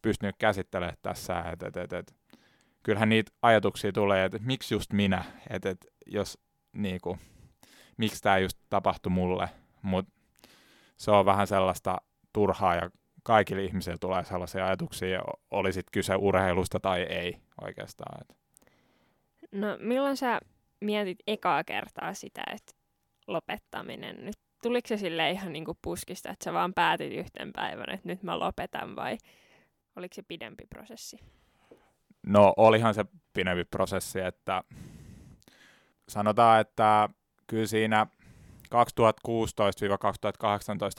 [0.02, 2.14] pystynyt käsittelemään tässä, että, että, että, että
[2.84, 6.38] kyllähän niitä ajatuksia tulee, että, että miksi just minä, että, että jos
[6.74, 7.18] niinku,
[7.98, 9.50] miksi tämä just tapahtui mulle,
[9.82, 10.12] mutta
[10.98, 11.98] se on vähän sellaista
[12.34, 12.90] turhaa ja
[13.24, 15.22] kaikille ihmisille tulee sellaisia ajatuksia,
[15.52, 18.22] oli sit kyse urheilusta tai ei oikeastaan.
[18.22, 18.38] Et.
[19.52, 20.40] No milloin sä
[20.86, 22.74] mietit ekaa kertaa sitä, että
[23.28, 28.08] lopettaminen nyt, tuliko se sille ihan niinku puskista, että sä vaan päätit yhten päivän, että
[28.08, 29.18] nyt mä lopetan vai
[29.96, 31.18] oliko se pidempi prosessi?
[32.28, 34.64] No olihan se pidempi prosessi, että
[36.10, 37.10] sanotaan, että
[37.48, 38.08] kyllä siinä
[38.66, 38.70] 2016-2018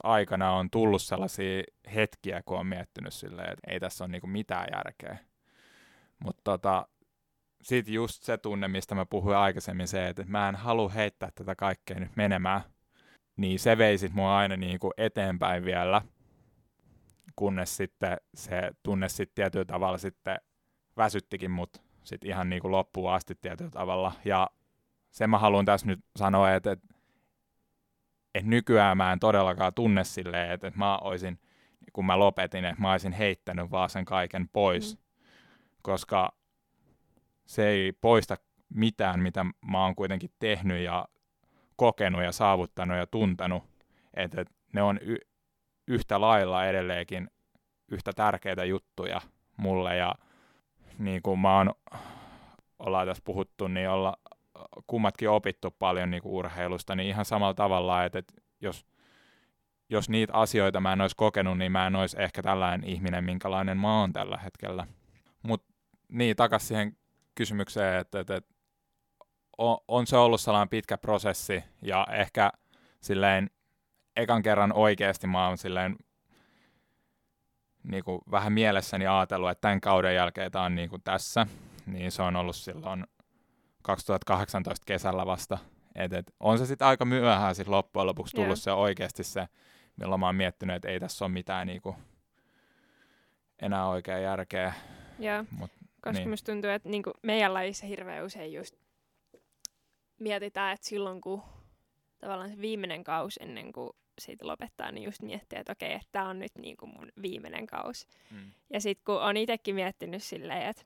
[0.02, 1.62] aikana on tullut sellaisia
[1.94, 5.18] hetkiä, kun on miettinyt silleen, että ei tässä ole niinku mitään järkeä.
[6.18, 6.88] Mutta tota,
[7.66, 11.54] sitten just se tunne, mistä mä puhuin aikaisemmin, se, että mä en halua heittää tätä
[11.54, 12.60] kaikkea nyt menemään,
[13.36, 16.02] niin se vei sit mua aina niinku eteenpäin vielä,
[17.36, 20.38] kunnes sitten se tunne sitten tietyllä tavalla sitten
[20.96, 24.12] väsyttikin mut sit ihan niinku loppuun asti tietyllä tavalla.
[24.24, 24.50] Ja
[25.10, 26.86] sen mä haluan tässä nyt sanoa, että, että,
[28.34, 31.38] että nykyään mä en todellakaan tunne silleen, että, että mä olisin,
[31.92, 34.96] kun mä lopetin, että mä olisin heittänyt vaan sen kaiken pois.
[34.96, 35.02] Mm.
[35.82, 36.32] Koska
[37.46, 38.36] se ei poista
[38.74, 41.08] mitään, mitä mä oon kuitenkin tehnyt ja
[41.76, 43.64] kokenut ja saavuttanut ja tuntenut.
[44.14, 45.26] Että et ne on y-
[45.88, 47.30] yhtä lailla edelleenkin
[47.88, 49.20] yhtä tärkeitä juttuja
[49.56, 50.14] mulle ja
[50.98, 51.74] niin kuin mä oon,
[52.78, 54.16] ollaan tässä puhuttu, niin olla
[54.86, 58.86] kummatkin opittu paljon niin kuin urheilusta, niin ihan samalla tavalla, että, että jos,
[59.88, 63.78] jos niitä asioita mä en olisi kokenut, niin mä en olisi ehkä tällainen ihminen, minkälainen
[63.78, 64.86] mä oon tällä hetkellä.
[65.42, 65.72] Mutta
[66.08, 66.96] niin, takas siihen
[67.36, 68.40] kysymykseen, että, että,
[69.58, 72.52] on, on se ollut sellainen pitkä prosessi ja ehkä
[73.00, 73.50] silleen
[74.16, 75.96] ekan kerran oikeasti mä oon silleen
[77.82, 81.46] niin kuin vähän mielessäni ajatellut, että tämän kauden jälkeen tämä on niin kuin tässä,
[81.86, 83.06] niin se on ollut silloin
[83.82, 85.58] 2018 kesällä vasta.
[85.94, 88.56] Et, et, on se sitten aika myöhään sit loppujen lopuksi tullut Joo.
[88.56, 89.48] se oikeasti se,
[89.96, 91.96] milloin mä oon miettinyt, että ei tässä ole mitään niin kuin,
[93.62, 94.72] enää oikea järkeä.
[95.18, 95.70] Joo, Mut,
[96.06, 96.30] koska niin.
[96.30, 98.74] musta tuntuu, että niinku meidän lajissa hirveän usein just
[100.18, 101.42] mietitään, että silloin kun
[102.18, 106.28] tavallaan se viimeinen kausi ennen kuin siitä lopettaa, niin just miettii, että okei, että tämä
[106.28, 108.06] on nyt niinku mun viimeinen kausi.
[108.30, 108.52] mm.
[108.72, 110.82] Ja sitten kun on itsekin miettinyt silleen, että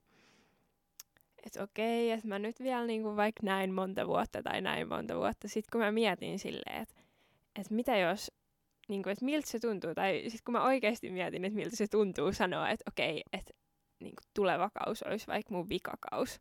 [1.47, 5.49] että okei, että mä nyt vielä niinku vaikka näin monta vuotta tai näin monta vuotta,
[5.49, 6.95] sitten kun mä mietin silleen, että
[7.59, 8.33] että mitä jos,
[8.89, 12.33] niinku, että miltä se tuntuu, tai sitten kun mä oikeasti mietin, että miltä se tuntuu
[12.33, 13.55] sanoa, että okei, että
[14.01, 16.41] niinku, tuleva kaus olisi vaikka mun vikakaus.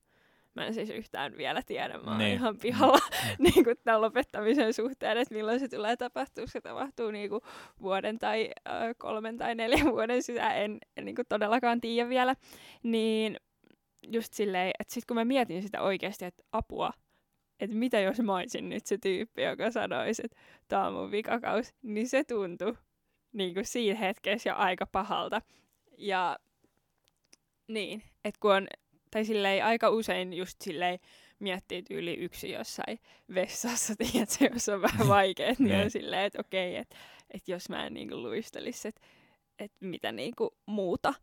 [0.55, 2.33] Mä en siis yhtään vielä tiedä, mä oon Niin.
[2.33, 2.99] ihan pihalla
[3.39, 6.47] niin kuin tämän lopettamisen suhteen, että milloin se tulee tapahtua.
[6.47, 7.41] Se tapahtuu niin kuin
[7.81, 12.35] vuoden tai äh, kolmen tai neljän vuoden sisään, en, en niin kuin todellakaan tiedä vielä.
[12.83, 13.37] Niin
[14.07, 16.91] just silleen, että sitten kun mä mietin sitä oikeasti, että apua,
[17.59, 21.73] että mitä jos mä olisin nyt se tyyppi, joka sanoisi, että tämä on mun vikakaus,
[21.81, 22.73] niin se tuntui
[23.33, 25.41] niin kuin siinä hetkessä jo aika pahalta.
[25.97, 26.39] Ja
[27.69, 28.67] niin, että kun on,
[29.11, 30.99] tai silleen aika usein just silleen
[31.39, 32.99] miettii tyyli yksi jossain
[33.33, 35.91] vessassa, tiedätkö, jos on vähän vaikea, niin on Niin.
[35.91, 36.95] silleen, että okei, että
[37.31, 39.01] et jos mä en niinku luistelisi, että
[39.59, 41.13] et mitä niinku muuta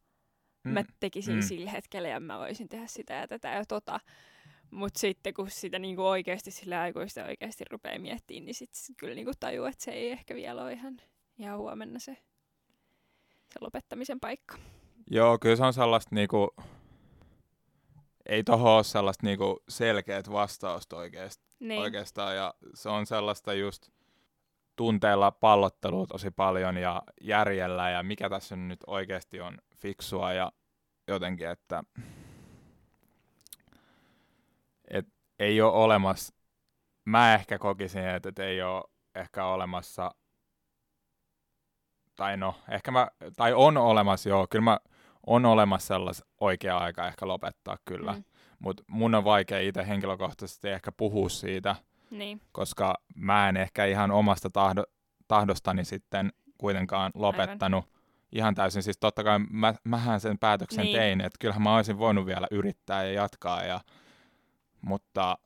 [0.65, 0.73] Mm.
[0.73, 1.41] mä tekisin Mm.
[1.41, 1.47] mm.
[1.47, 4.01] sillä hetkellä ja mä voisin tehdä sitä ja tätä ja tota.
[4.71, 9.15] Mutta sitten kun sitä niinku oikeasti sillä aikuista oikeasti rupeaa miettimään, niin sitten sit kyllä
[9.15, 11.01] niinku tajuu, että se ei ehkä vielä ole ihan,
[11.39, 12.17] ihan huomenna se,
[13.53, 14.59] se lopettamisen paikka.
[15.11, 16.55] Joo, kyllä se on sellaista niinku,
[18.27, 21.81] ei tohon ole sellaista niinku selkeät vastausta oikeast, Niin.
[21.81, 23.89] oikeastaan, ja se on sellaista just
[24.77, 30.53] tunteella pallottelua tosi paljon ja järjellä, ja mikä tässä nyt oikeasti on fiksua, ja
[31.09, 31.85] jotenkin, että
[34.91, 35.07] et
[35.39, 36.35] ei ole olemassa,
[37.05, 40.11] mä ehkä kokisin, että et ei ole ehkä olemassa,
[42.17, 44.79] tai no, ehkä mä, tai on olemassa, joo, kyllä mä,
[45.27, 48.25] on olemassa sellais oikea aika ehkä lopettaa kyllä, mm.
[48.59, 51.77] Mutta mun on vaikea itse henkilökohtaisesti ehkä puhua siitä,
[52.11, 52.41] Niin.
[52.53, 54.85] koska mä en ehkä ihan omasta tahdo,
[55.29, 58.01] tahdostani sitten kuitenkaan lopettanut Aivan.
[58.33, 58.83] ihan täysin.
[58.83, 60.85] Siis totta kai mä, mähän sen päätöksen.
[60.85, 60.97] Niin.
[60.97, 63.81] tein, että kyllähän mä olisin voinut vielä yrittää ja jatkaa, ja,
[64.81, 65.39] mutta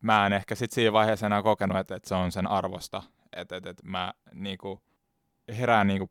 [0.00, 3.02] mä en ehkä sitten siinä vaiheessa enää kokenut, että, että se on sen arvosta.
[3.32, 4.82] Että, että, että mä niinku,
[5.48, 6.10] herään niinku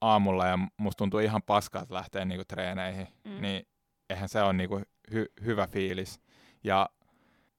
[0.00, 3.40] aamulla ja musta tuntuu ihan paskalta lähteä niinku treeneihin, mm.
[3.40, 3.66] Niin
[4.10, 6.20] eihän se ole niinku hy- hyvä fiilis.
[6.64, 6.88] Ja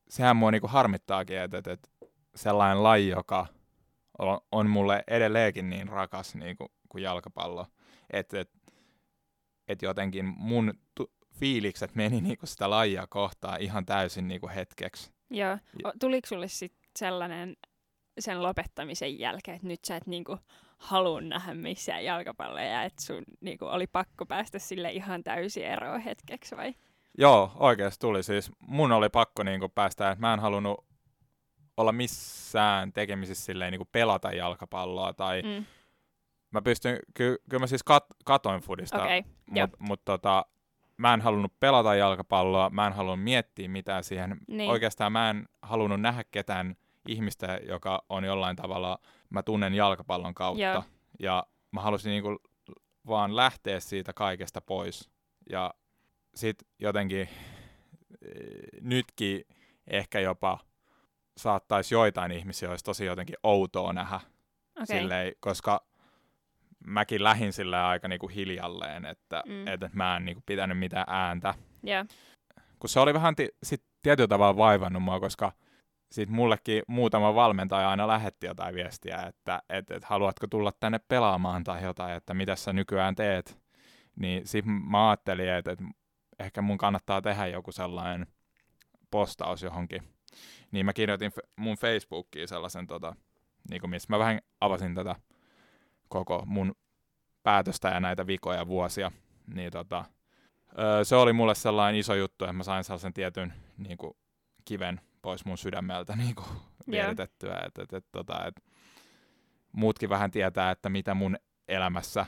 [0.10, 1.77] sehän mua niinku harmittaakin, että, että,
[2.36, 3.47] sellainen laji, joka
[4.19, 7.67] on, on mulle edelleenkin niin rakas niinku, kuin jalkapallo,
[8.10, 8.58] että, että,
[9.67, 15.12] että jotenkin mun tu- fiilikset meni niinku sitä lajia kohtaan ihan täysin niinku hetkeksi.
[15.30, 15.58] Joo.
[15.99, 17.58] Tuliko sulle sitten sellainen
[18.21, 20.38] sen lopettamisen jälkeen, että nyt sä et niinku
[20.77, 25.99] halua nähdä missään jalkapalloja ja että sun niinku oli pakko päästä sille ihan täysin eroon
[26.01, 26.75] hetkeksi vai?
[27.17, 28.51] Joo, oikeasti tuli siis.
[28.60, 30.86] Mun oli pakko niinku päästä, että mä en halunnut
[31.77, 35.65] olla missään tekemisissä silleen niinku pelata jalkapalloa tai mm.
[36.51, 39.21] Mä pystyn, ky- kyllä mä siis kat- katoin fudista, joo.
[39.47, 40.45] mutta mut tota,
[40.97, 44.38] mä en halunnut pelata jalkapalloa, mä en halunnut miettiä mitään siihen.
[44.47, 44.71] Niin.
[44.71, 46.75] Oikeastaan mä en halunnut nähdä ketään
[47.07, 50.61] ihmistä, joka on jollain tavalla, mä tunnen jalkapallon kautta.
[50.63, 50.83] Joo.
[51.19, 52.37] Ja mä halusin niinku
[53.07, 55.09] vaan lähteä siitä kaikesta pois.
[55.49, 55.73] Ja
[56.35, 57.29] sit jotenkin eh,
[58.81, 59.45] nytkin
[59.87, 60.59] ehkä jopa
[61.37, 64.19] saattaisi joitain ihmisiä olisi tosi jotenkin outoa nähdä
[64.81, 64.85] Okei.
[64.99, 65.85] silleen, koska
[66.87, 69.67] mäkin lähin sillä aika niinku hiljalleen, että Mm.
[69.67, 71.53] et, et mä en niinku pitänyt mitään ääntä.
[71.83, 72.05] Joo.
[72.79, 75.51] Kun se oli vähän ti- sit tietyllä tavalla vaivannut mua, koska
[76.12, 81.63] sit mullekin muutama valmentaja aina lähetti jotain viestiä, että et, et haluatko tulla tänne pelaamaan
[81.63, 83.60] tai jotain, että mitä sä nykyään teet.
[84.15, 85.86] Niin sit mä ajattelin, että, että
[86.39, 88.28] ehkä mun kannattaa tehdä joku sellainen
[89.12, 90.04] postaus johonkin.
[90.71, 93.15] Niin mä kirjoitin mun Facebookiin sellaisen, tota,
[93.69, 95.15] niin missä mä vähän avasin tätä
[96.08, 96.76] koko mun
[97.43, 99.12] päätöstä ja näitä vikoja vuosia.
[99.54, 100.06] Niin tota,
[100.80, 104.13] öö, se oli mulle sellainen iso juttu, että mä sain sellaisen tietyn niin kuin,
[104.65, 106.47] kiven pois mun sydämeltä niin kuin,
[106.91, 107.62] vieritettyä.
[107.65, 108.63] Et, et, et, tota, et,
[109.71, 112.25] muutkin vähän tietää, että mitä mun elämässä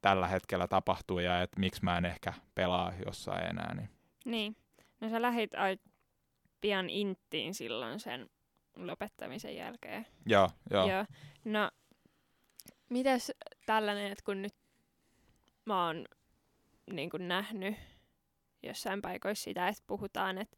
[0.00, 3.74] tällä hetkellä tapahtuu ja että miksi mä en ehkä pelaa jossain enää.
[3.74, 3.90] Niin.
[4.24, 4.56] Niin.
[5.00, 5.78] No sä lähit ai
[6.60, 8.30] pian inttiin silloin sen
[8.76, 10.06] lopettamisen jälkeen.
[10.26, 10.90] Joo, joo.
[10.90, 11.04] Joo.
[11.44, 11.70] No,
[12.90, 13.32] mitäs
[13.66, 14.54] tällainen, että kun nyt
[15.64, 16.04] mä oon
[16.90, 17.76] niin kuin nähnyt
[18.62, 20.56] jossain paikoissa sitä, että puhutaan, että,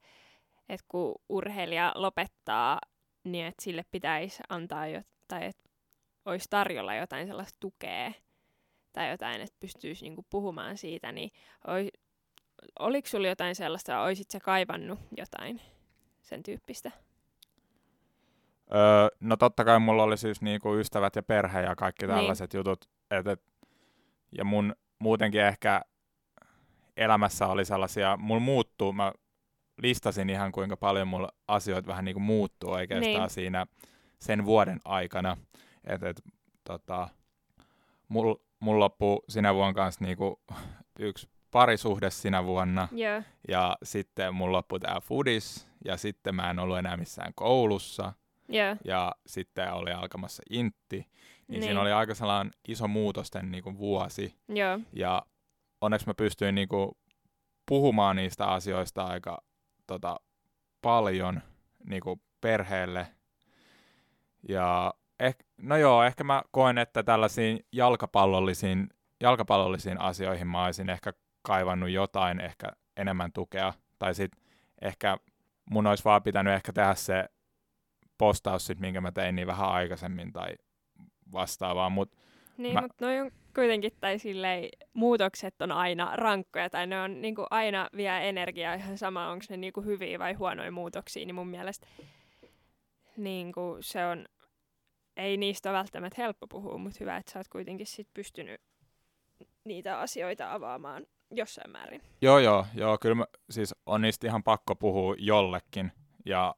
[0.68, 2.78] että kun urheilija lopettaa,
[3.24, 5.62] niin että sille pitäisi antaa jotain, että
[6.24, 8.12] olisi tarjolla jotain sellaista tukea
[8.92, 11.30] tai jotain, että pystyisi niin kuin puhumaan siitä, niin
[11.66, 11.88] oi,
[12.78, 15.60] oliko sulla jotain sellaista, oisit sä kaivannut jotain
[16.22, 16.90] sen tyyppistä?
[18.74, 22.16] Öö, no totta kai mulla oli siis niinku ystävät ja perhe ja kaikki Niin.
[22.16, 22.58] tällaiset niin.
[22.58, 22.84] jutut.
[23.10, 23.42] Et, et,
[24.32, 25.82] ja mun muutenkin ehkä
[26.96, 29.12] elämässä oli sellaisia, mulla muuttuu, mä
[29.82, 33.20] listasin ihan kuinka paljon mulla asioita vähän niinku muuttuu oikeastaan Niin.
[33.20, 33.30] niin.
[33.30, 33.66] siinä
[34.18, 35.36] sen vuoden aikana.
[35.84, 36.22] Et, et,
[36.64, 37.08] tota,
[38.08, 40.40] mulla mul loppuu sinä vuonna kanssa niinku
[40.98, 42.88] yksi parisuhde sinä vuonna.
[42.92, 43.22] Joo.
[43.48, 48.12] Ja sitten mulla loppui tää foodis, ja sitten mä en ollut enää missään koulussa,
[48.48, 48.76] Joo.
[48.84, 50.96] ja sitten oli alkamassa intti.
[50.96, 51.60] Niin, Niin.
[51.60, 51.62] niin.
[51.62, 54.78] siinä oli aika sellainen iso muutosten niin kuin vuosi, Joo.
[54.92, 55.22] ja
[55.80, 56.90] onneksi mä pystyin niin kuin
[57.68, 59.38] puhumaan niistä asioista aika
[59.86, 60.20] tota,
[60.82, 61.42] paljon
[61.84, 63.06] niin kuin perheelle.
[64.48, 68.88] Ja eh, no joo, ehkä mä koen, että tällaisiin jalkapallollisiin,
[69.20, 73.72] jalkapallollisiin asioihin mä olisin ehkä kaivannut jotain ehkä enemmän tukea.
[73.98, 74.42] Tai sitten
[74.82, 75.16] ehkä
[75.70, 77.28] mun olisi vaan pitänyt ehkä tehdä se
[78.18, 80.48] postaus sit, minkä mä tein niin vähän aikaisemmin tai
[81.32, 82.16] vastaavaa, mutta
[82.56, 82.80] Niin, mä...
[82.80, 87.88] mutta noi on kuitenkin, tai silleen, muutokset on aina rankkoja, tai ne on niinku aina
[87.96, 91.86] vie energiaa ihan sama, onko ne niinku hyviä vai huonoja muutoksia, niin mun mielestä
[93.16, 94.26] niinku se on,
[95.16, 98.60] ei niistä ole välttämättä helppo puhua, mutta hyvä, että sä oot kuitenkin sit pystynyt
[99.64, 102.02] niitä asioita avaamaan jossain määrin.
[102.22, 105.92] Joo, joo, joo, kyllä mä, siis on niistä ihan pakko puhua jollekin.
[106.24, 106.54] Ja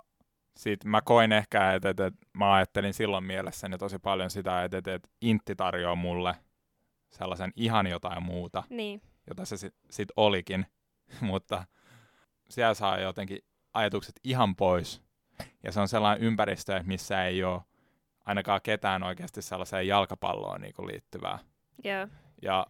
[0.56, 4.78] sit mä koin ehkä, että, että, että mä ajattelin silloin mielessäni tosi paljon sitä, että,
[4.78, 6.34] että, että Intti tarjoaa mulle
[7.10, 10.66] sellaisen ihan jotain muuta, Niin, jota se sitten sit olikin.
[11.20, 11.64] Mutta
[12.50, 13.38] siellä saa jotenkin
[13.74, 15.02] ajatukset ihan pois.
[15.62, 17.62] Ja se on sellainen ympäristö, missä ei ole
[18.24, 21.38] ainakaan ketään oikeasti sellaiseen jalkapalloon niin liittyvää.
[21.84, 22.06] joo.
[22.42, 22.66] Ja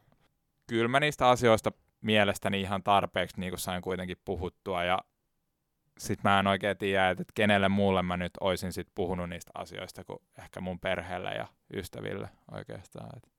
[0.66, 4.84] kyllä mä niistä asioista mielestäni ihan tarpeeksi niin kuin sain kuitenkin puhuttua.
[4.84, 4.98] Ja
[5.98, 10.04] sit mä en oikein tiedä, että kenelle muulle mä nyt oisin sit puhunut niistä asioista
[10.04, 13.10] kuin ehkä mun perheelle ja ystäville oikeastaan.
[13.16, 13.37] Et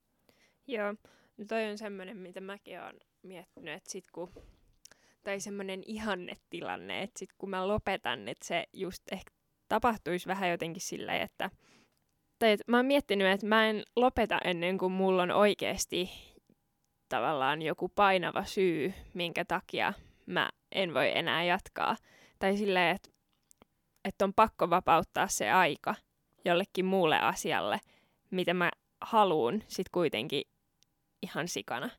[0.70, 0.96] Joo,
[1.38, 4.34] no toi on semmoinen, mitä mäkin oon miettinyt, että sit kun,
[5.24, 9.32] tai semmoinen ihannetilanne, että sit kun mä lopetan, että se just ehkä
[9.68, 11.50] tapahtuisi vähän jotenkin sillä, että,
[12.40, 16.10] tai että mä oon miettinyt, että mä en lopeta ennen kuin mulla on oikeasti
[17.10, 19.94] tavallaan joku painava syy, minkä takia
[20.26, 21.96] mä en voi enää jatkaa.
[22.40, 23.10] Tai silleen, että,
[24.06, 25.96] että on pakko vapauttaa se aika
[26.46, 27.80] jollekin muulle asialle,
[28.32, 30.44] mitä mä haluun sit kuitenkin
[31.22, 31.90] ihan sikana.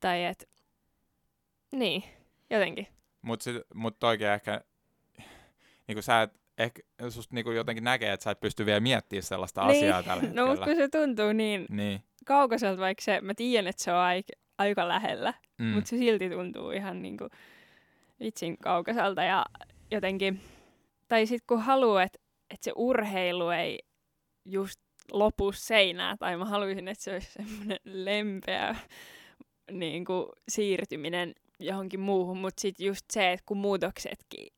[0.00, 0.48] Tai et,
[1.72, 2.02] niin,
[2.50, 2.86] jotenkin.
[3.22, 4.60] Mut, sit, mut oikein ehkä,
[5.88, 9.62] niinku sä et, ehkä susta niinku jotenkin näkee, että sä et pysty vielä miettimään sellaista
[9.62, 10.42] asiaa tällä hetkellä.
[10.42, 12.02] No, mutta kun se tuntuu niin Niin.
[12.24, 15.64] kaukaiselta, vaikka se, mä tiedän, että se on aika, aika lähellä, Mm.
[15.64, 15.70] mm.
[15.74, 17.28] mutta se silti tuntuu ihan niinku
[18.20, 19.46] vitsin kaukaiselta ja
[19.90, 20.40] jotenkin,
[21.08, 22.18] tai sitten kun haluaa, että
[22.50, 23.78] et se urheilu ei
[24.44, 24.80] just
[25.12, 28.76] lopu seinää, tai mä haluaisin, että se olisi semmoinen lempeä
[29.70, 34.48] niin kuin siirtyminen johonkin muuhun, mutta sitten just se, että kun muutoksetkin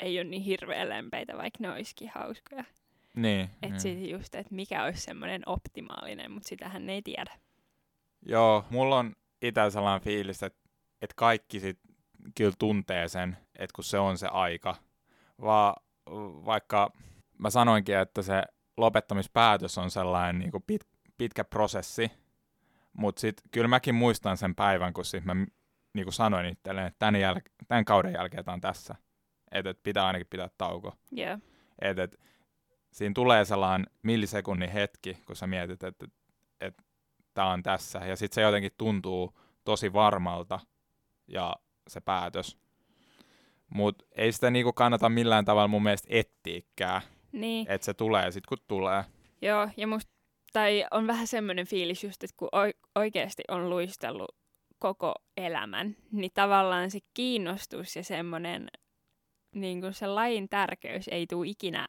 [0.00, 2.64] ei ole niin hirveän lempeitä, vaikka ne olisikin hauskoja.
[3.16, 3.80] niin, Että niin.
[3.80, 7.38] sitten just, että mikä olisi semmoinen optimaalinen, mutta sitähän ei tiedä.
[8.26, 10.68] Joo, mulla on itse sellainen fiilis, että,
[11.02, 11.78] että kaikki sit
[12.36, 14.76] kyllä tuntee sen, että kun se on se aika.
[15.40, 15.76] Va,
[16.44, 16.92] vaikka
[17.38, 18.42] mä sanoinkin, että se
[18.78, 20.86] lopettamispäätös on sellainen niin kuin pit,
[21.18, 22.10] pitkä prosessi,
[22.92, 25.34] mutta sitten kyllä mäkin muistan sen päivän, kun sit mä
[25.94, 28.94] niin kuin sanoin itselleen, että tämän, jäl- tämän kauden jälkeen tämä on tässä.
[29.52, 30.94] Että et pitää ainakin pitää tauko.
[31.12, 31.38] Joo.
[31.82, 32.20] Et, et,
[32.92, 36.06] siinä tulee sellainen millisekunnin hetki, kun sä mietit, että
[36.60, 36.82] et,
[37.34, 37.98] tämä on tässä.
[37.98, 40.60] Ja sitten se jotenkin tuntuu tosi varmalta
[41.28, 41.56] ja
[41.88, 42.58] se päätös.
[43.74, 47.66] Mutta ei sitä niinku kannata millään tavalla mun mielestä etsiäkään, Niin.
[47.70, 49.04] että se tulee sitten kun tulee.
[49.42, 50.12] Joo, ja musta,
[50.52, 54.36] tai on vähän semmoinen fiilis just, että kun oi- oikeasti on luistellut
[54.78, 58.68] koko elämän, niin tavallaan se kiinnostus ja semmoinen
[59.54, 61.86] niin kuin se lajin tärkeys ei tule ikinä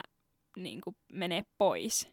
[0.57, 2.11] niin kuin mene pois.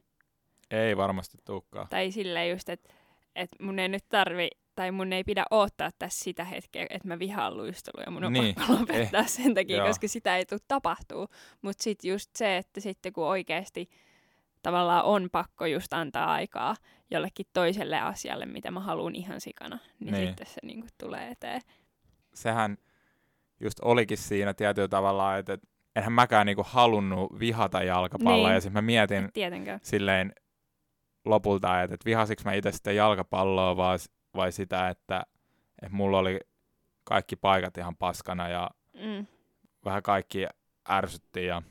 [0.71, 1.89] Ei varmasti tulekaan.
[1.89, 2.95] Tai silleen just, että,
[3.35, 7.19] että mun ei nyt tarvi, tai mun ei pidä odottaa tässä sitä hetkeä, että mä
[7.19, 9.87] vihaan luistelua ja mun on Niin, pakko lopettaa eh, sen takia, joo.
[9.87, 11.29] koska sitä ei tule tapahtuu.
[11.63, 13.89] Mutta sitten just se, että sitten kun oikeasti
[14.63, 16.77] tavallaan on pakko just antaa aikaa
[17.11, 20.27] jollekin toiselle asialle, mitä mä haluan ihan sikana, niin, Niin.
[20.29, 21.61] sitten se niinku tulee eteen.
[22.35, 22.77] Sehän
[23.61, 25.61] just olikin siinä tietyllä tavalla, että et,
[25.97, 28.49] enhän mäkään niinku halunnut vihata jalkapalloa.
[28.49, 28.55] Niin.
[28.55, 29.29] Ja sitten mä mietin,
[29.83, 30.33] silleen
[31.25, 33.97] lopulta, että, että vihasinko mä itse sitten jalkapalloa vai,
[34.37, 35.27] vai sitä, että,
[35.83, 36.41] että mulla oli
[37.05, 38.71] kaikki paikat ihan paskana ja
[39.05, 39.27] Mm.
[39.85, 40.47] vähän kaikki
[40.91, 41.63] ärsytti ja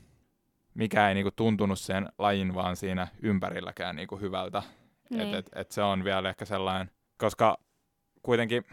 [0.74, 4.62] mikä ei niinku tuntunut sen lajin vaan siinä ympärilläkään niinku hyvältä.
[5.10, 5.20] Niin.
[5.20, 7.58] Et, et, et se on vielä ehkä sellainen, koska
[8.22, 8.64] kuitenkin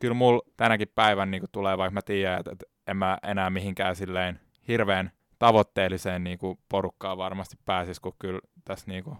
[0.00, 3.96] kyllä mulla tänäkin päivän niinku tulee, vaikka mä tiedän, että et en mä enää mihinkään
[3.96, 9.16] silleen hirveän tavoitteelliseen niinku porukkaan varmasti pääsis, kun kyllä tässä niinku,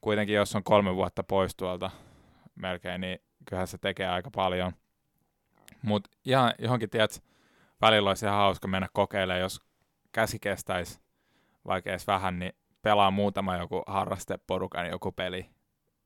[0.00, 1.90] kuitenkin jos on kolme vuotta pois tuolta
[2.54, 4.72] melkein, niin kyllähän se tekee aika paljon.
[5.82, 7.22] Mutta ihan johonkin, tiedät,
[7.80, 9.60] välillä olisi ihan hauska mennä kokeilemaan, jos
[10.12, 11.00] käsi kestäisi
[11.66, 12.52] vaikka edes vähän, niin
[12.82, 15.50] pelaa muutama joku harrasteporukan joku peli.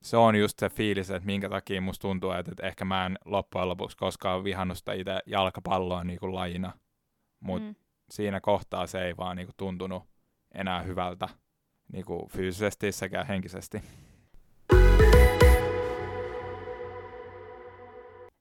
[0.02, 3.18] Se on just se fiilis, että minkä takia musta tuntuu, että, että ehkä mä en
[3.24, 6.72] loppujen lopuksi koskaan vihannut sitä itse jalkapalloa niin kuin lajina.
[7.40, 7.74] Mutta Mm.
[8.10, 10.02] siinä kohtaa se ei vaan niin kuin tuntunut
[10.54, 11.28] enää hyvältä
[11.92, 13.82] niin kuin fyysisesti sekä henkisesti.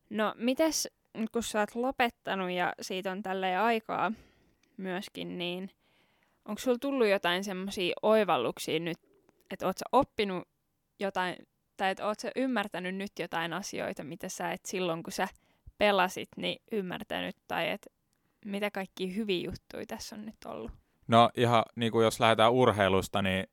[0.10, 0.88] No, mites
[1.18, 4.12] nyt kun sä oot lopettanut ja siitä on tälleen aikaa
[4.78, 5.70] myöskin, niin
[6.46, 8.98] onko sulla tullut jotain semmoisia oivalluksia nyt,
[9.52, 10.48] että oot sä oppinut
[11.00, 11.36] jotain,
[11.78, 15.28] tai että oot sä ymmärtänyt nyt jotain asioita, mitä sä et silloin, kun sä
[15.78, 17.90] pelasit, niin ymmärtänyt, tai että
[18.46, 20.72] mitä kaikki hyviä juttuja tässä on nyt ollut?
[21.08, 23.48] No ihan niin kuin jos lähdetään urheilusta, niin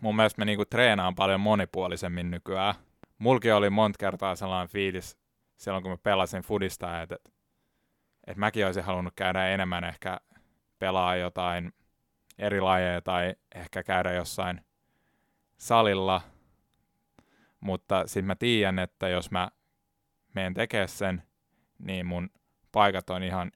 [0.00, 2.74] mun mielestä me niin kuin treenaan paljon monipuolisemmin nykyään.
[3.18, 5.19] Mulki oli monta kertaa sellainen fiilis
[5.60, 7.16] silloin, kun mä pelasin fudista, että,
[8.26, 10.20] että mäkin olisin halunnut käydä enemmän ehkä
[10.78, 11.72] pelaa jotain
[12.38, 14.60] eri lajeja tai ehkä käydä jossain
[15.58, 16.20] salilla.
[17.60, 19.48] Mutta sitten mä tiedän, että jos mä
[20.34, 21.22] menen tekemään sen,
[21.78, 22.30] niin mun
[22.72, 23.52] paikat on ihan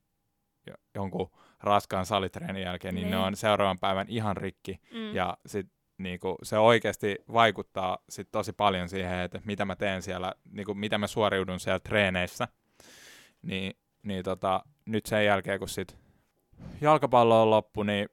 [0.95, 1.31] jonkun
[1.61, 4.81] raskaan salitreenin jälkeen, niin, niin ne on seuraavan päivän ihan rikki.
[4.91, 5.15] Mm.
[5.15, 5.67] Ja sit
[5.99, 10.99] niinku, se oikeasti vaikuttaa sit tosi paljon siihen, että mitä mä teen siellä, niinku, mitä
[10.99, 12.49] mä suoriudun siellä treeneissä.
[13.43, 15.97] Niin, niin tota, nyt sen jälkeen, kun sit
[16.81, 18.09] jalkapallo on loppu, niin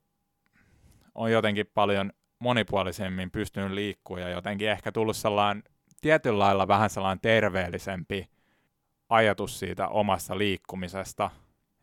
[1.16, 5.64] on jotenkin paljon monipuolisemmin pystynyt liikkua ja jotenkin ehkä tullut sellainen
[6.02, 8.30] tietyllä lailla vähän sellainen terveellisempi
[9.10, 11.30] ajatus siitä omasta liikkumisesta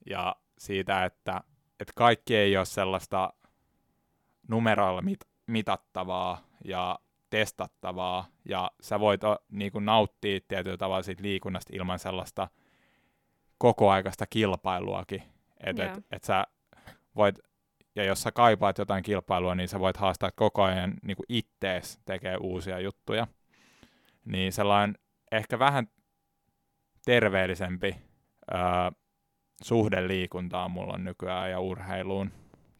[0.07, 1.40] ja siitä, että,
[1.80, 3.32] että kaikki ei ole sellaista
[4.49, 6.99] numeroilla mit- mitattavaa ja
[7.30, 9.20] testattavaa, ja sä voit
[9.51, 12.49] niin kuin, nauttia tietyllä tavalla siitä liikunnasta ilman sellaista
[13.59, 15.22] kokoaikaista kilpailuakin.
[15.64, 15.96] Että yeah.
[15.99, 16.46] et, et sä
[17.16, 17.38] voit,
[17.96, 22.01] ja jos sä kaipaat jotain kilpailua, niin sä voit haastaa koko ajan niin kuin ittees
[22.05, 23.26] tekee uusia juttuja.
[24.24, 24.99] Niin sellainen
[25.32, 25.88] ehkä vähän
[27.05, 27.96] terveellisempi
[28.55, 28.59] öö,
[29.62, 32.32] suhde liikuntaan mulla on nykyään ja urheiluun.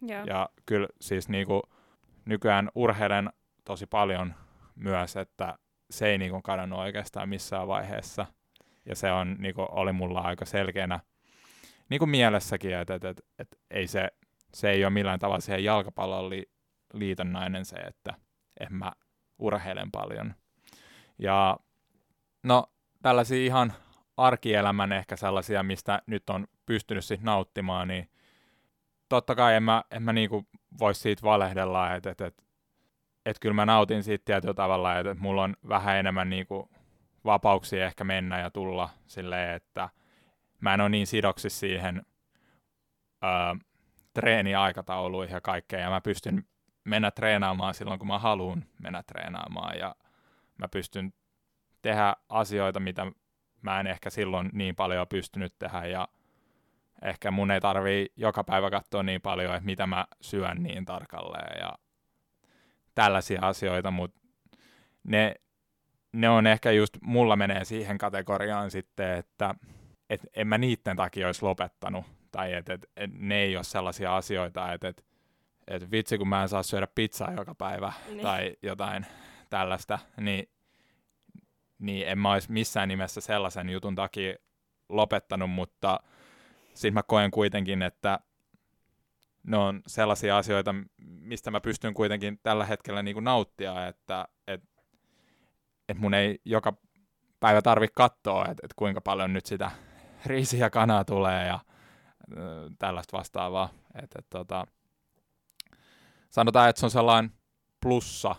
[0.09, 0.27] Yeah.
[0.27, 1.63] Ja kyllä siis niinku,
[2.29, 3.31] nykyään urheilen
[3.65, 4.35] tosi paljon
[4.75, 5.59] myös, että
[5.91, 8.27] se ei niinku kadonnut oikeastaan missään vaiheessa.
[8.87, 11.01] Ja se on, niinku, oli mulla aika selkeänä
[11.89, 14.09] niinku mielessäkin, että et, et, et, ei se,
[14.55, 16.51] se ei ole millään tavalla siihen jalkapallon li,
[16.93, 18.15] liitonnainen se, että
[18.61, 18.93] en mä
[19.39, 20.35] urheilen paljon.
[21.19, 21.59] Ja
[22.43, 22.67] no
[23.03, 23.73] tällaisia ihan
[24.17, 28.11] arkielämän ehkä sellaisia, mistä nyt on pystynyt sit nauttimaan, niin
[29.09, 30.49] totta kai en mä, en mä niinku
[30.81, 32.45] voi siitä valehdella, että et, et,
[33.27, 36.71] et kyllä mä nautin siitä tietyllä tavalla, että et mulla on vähän enemmän niinku
[37.25, 39.89] vapauksia ehkä mennä ja tulla silleen, että
[40.61, 42.03] mä en ole niin sidoksissa siihen
[43.25, 43.29] ö,
[44.15, 46.45] treeniaikatauluihin ja kaikkeen, ja mä pystyn
[46.85, 49.97] mennä treenaamaan silloin, kun mä haluan mennä treenaamaan, ja
[50.59, 51.13] mä pystyn
[51.83, 53.13] tehdä asioita, mitä
[53.63, 56.09] mä en ehkä silloin niin paljon pystynyt tehdä, ja
[57.03, 61.61] ehkä mun ei tarvii joka päivä katsoa niin paljon, että mitä mä syön niin tarkalleen
[61.61, 61.73] ja
[62.95, 64.21] tällaisia asioita, mutta
[65.05, 65.35] ne,
[66.13, 69.55] ne on ehkä just, mulla menee siihen kategoriaan sitten, että
[70.11, 74.17] et en mä niiden takia olisi lopettanut, tai että et, et ne ei ole sellaisia
[74.17, 75.05] asioita, että et,
[75.67, 78.21] et vitsi kun mä en saa syödä pizzaa joka päivä niin.
[78.21, 79.07] tai jotain
[79.51, 80.51] tällaista, niin,
[81.79, 84.35] niin en mä olisi missään nimessä sellaisen jutun takia
[84.89, 86.01] lopettanut, mutta
[86.79, 88.21] sitten mä koen kuitenkin, että
[89.43, 90.75] ne on sellaisia asioita,
[91.07, 94.63] mistä mä pystyn kuitenkin tällä hetkellä niin kuin nauttia, että et,
[95.89, 96.73] et mun ei joka
[97.41, 99.71] päivä tarvitse katsoa, että et kuinka paljon nyt sitä
[100.27, 101.59] riisiä kanaa tulee ja
[102.79, 103.69] tällaista vastaavaa.
[104.03, 104.67] Et, et, tota,
[106.31, 107.33] sanotaan, että se on sellainen
[107.81, 108.35] plussa,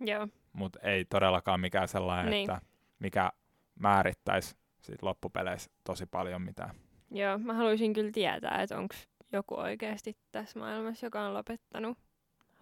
[0.00, 0.28] Joo.
[0.52, 2.50] mutta ei todellakaan mikään sellainen, niin.
[2.50, 2.66] että
[2.98, 3.32] mikä
[3.74, 6.74] määrittäisi sit loppupeleissä tosi paljon mitään.
[7.12, 8.94] Joo, mä haluaisin kyllä tietää, että onko
[9.32, 11.98] joku oikeasti tässä maailmassa, joka on lopettanut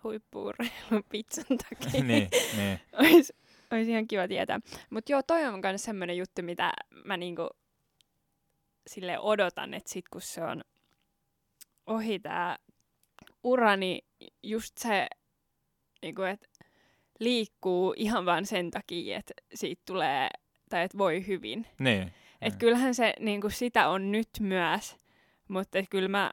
[0.05, 2.05] huippuurheilun pizzan takia.
[2.05, 2.81] niin, niin.
[2.93, 3.33] Ois,
[3.71, 4.61] ois ihan kiva tietää.
[4.91, 6.73] Mutta joo, toi on myös semmoinen juttu, mitä
[7.05, 7.49] mä niinku
[8.87, 10.65] sille odotan, että sit kun se on
[11.87, 12.59] ohi tää
[13.45, 14.05] ura, niin
[14.43, 15.07] just se,
[16.03, 16.49] niinku, että
[17.21, 20.29] liikkuu ihan vaan sen takia, että siitä tulee,
[20.71, 21.67] tai että voi hyvin.
[21.79, 22.13] Niin.
[22.43, 24.97] Et kyllähän se niin kuin sitä on nyt myös,
[25.49, 26.31] mutta kyllä mä,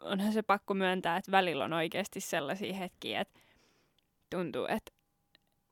[0.00, 3.40] onhan se pakko myöntää, että välillä on oikeasti sellaisia hetkiä, että
[4.30, 4.92] tuntuu, että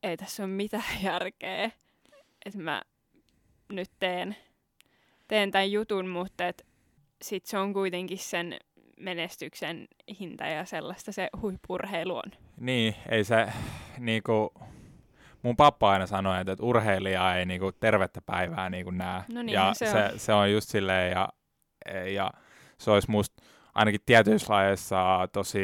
[0.02, 1.70] ei tässä ole mitään järkeä,
[2.46, 2.82] että mä
[3.68, 4.36] nyt teen,
[5.28, 6.66] teen tämän jutun, mutta et
[7.22, 8.56] sit se on kuitenkin sen
[9.00, 9.88] menestyksen
[10.20, 12.32] hinta ja sellaista se huippurheilu on.
[12.60, 13.46] Niin, ei se
[13.98, 14.52] niinku,
[15.46, 19.22] mun pappa aina sanoi, että, että urheilija ei niinku tervettä päivää niinku näe.
[19.32, 20.18] No niin, ja se, se, on.
[20.18, 21.28] se on just silleen, ja,
[22.14, 22.30] ja
[22.78, 23.42] se olisi musta
[23.74, 25.60] ainakin tietyissä lajeissa tosi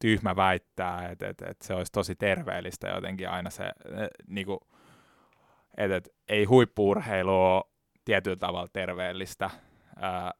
[0.00, 3.72] tyhmä väittää, että, että, että se olisi tosi terveellistä jotenkin aina se,
[4.28, 4.60] niinku,
[5.76, 7.64] että, että ei huippuurheilu ole
[8.04, 9.50] tietyllä tavalla terveellistä.
[9.96, 10.32] ää,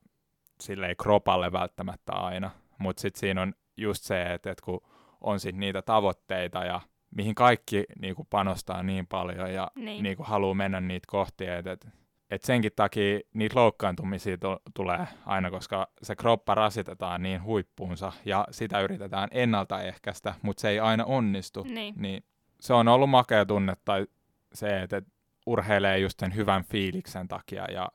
[0.61, 4.81] silleen kropalle välttämättä aina, mutta sitten siinä on just se, että, että kun
[5.21, 6.81] on sit niitä tavoitteita ja
[7.11, 10.03] mihin kaikki niin kuin panostaa niin paljon ja Niin.
[10.03, 11.89] niin kuin haluaa mennä niitä kohti, että et,
[12.31, 18.45] et senkin takia niitä loukkaantumisia tu- tulee aina, koska se kroppa rasitetaan niin huippuunsa ja
[18.51, 21.63] sitä yritetään ennaltaehkäistä, mutta se ei aina onnistu.
[21.63, 21.95] Niin.
[21.99, 22.25] Niin
[22.61, 24.07] se on ollut makea tunne tai
[24.55, 25.05] se, että et
[25.47, 27.89] urheilee just sen hyvän fiiliksen takia ja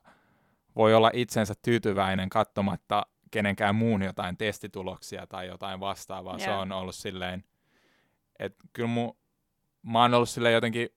[0.76, 6.38] voi olla itsensä tyytyväinen katsomatta kenenkään muun jotain testituloksia tai jotain vastaavaa.
[6.38, 6.60] Se Joo.
[6.60, 7.44] on ollut silleen,
[8.38, 9.12] että kyllä mu,
[9.82, 10.88] mä oon ollut silleen jotenkin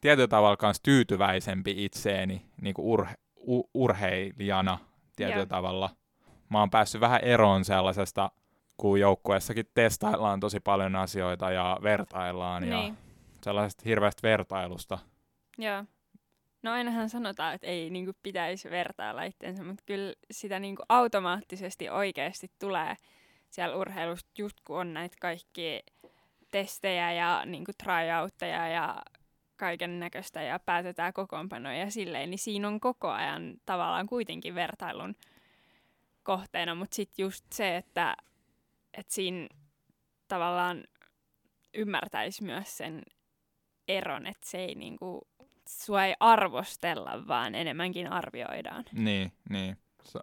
[0.00, 4.78] tietyllä tavalla kans tyytyväisempi itseeni niin kuin urhe, u, urheilijana
[5.16, 5.46] tietyllä Joo.
[5.46, 5.90] tavalla.
[6.48, 8.30] Mä oon päässyt vähän eroon sellaisesta,
[8.76, 12.98] kun joukkueessakin testaillaan tosi paljon asioita ja vertaillaan ja Niin.
[13.42, 14.98] sellaisesta hirveästä vertailusta.
[15.58, 15.84] Joo.
[16.62, 22.50] No ainahan sanotaan, että ei niinku pitäisi vertailla itseensä, mutta kyllä sitä niinku automaattisesti oikeasti
[22.58, 22.96] tulee
[23.50, 25.80] siellä urheilusta, just kun on näitä kaikki
[26.50, 29.02] testejä ja niinku tryoutteja ja
[29.56, 35.16] kaiken näköistä ja päätetään kokoonpanoja ja silleen, niin siinä on koko ajan tavallaan kuitenkin vertailun
[36.22, 38.16] kohteena, mutta sitten just se, että,
[38.94, 39.48] että siinä
[40.28, 40.84] tavallaan
[41.74, 43.02] ymmärtäisi myös sen
[43.88, 45.28] eron, että se ei niinku,
[45.68, 48.84] sua ei arvostella, vaan enemmänkin arvioidaan.
[48.92, 49.76] Niin, niin.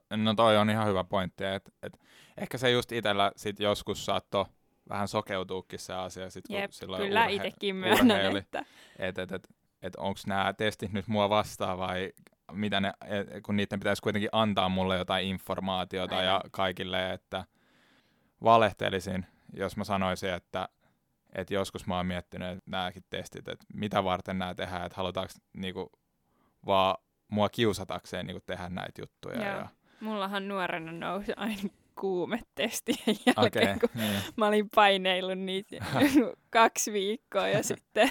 [0.09, 1.99] No toi on ihan hyvä pointti, että et
[2.37, 4.45] ehkä se just itsellä sit joskus saattoi
[4.89, 8.39] vähän sokeutuukin se asia, sit kun Jep, silloin kyllä urhe- itsekin myönnän, urheili.
[8.39, 8.65] että
[8.99, 9.49] että et, et,
[9.81, 12.11] et onko nämä testit nyt mua vastaan vai
[12.51, 16.51] mitä ne, et, kun niiden pitäisi kuitenkin antaa mulle jotain informaatiota ja Aivan.
[16.51, 17.45] kaikille, että
[18.43, 20.69] valehtelisin, jos mä sanoisin, että
[21.35, 25.33] et joskus mä oon miettinyt, että nämäkin testit, että mitä varten nämä tehdään, että halutaanko
[25.53, 25.91] niinku
[26.65, 26.95] vaan
[27.27, 29.35] mua kiusatakseen niinku tehdä näitä juttuja.
[29.35, 29.59] Joo.
[29.59, 29.67] Ja,
[29.99, 31.69] mullahan nuorena nousi aina
[31.99, 34.21] kuumetestien jälkeen, Okei, kun niin.
[34.35, 35.85] mä olin paineillut niitä
[36.49, 38.09] kaksi viikkoa ja sitten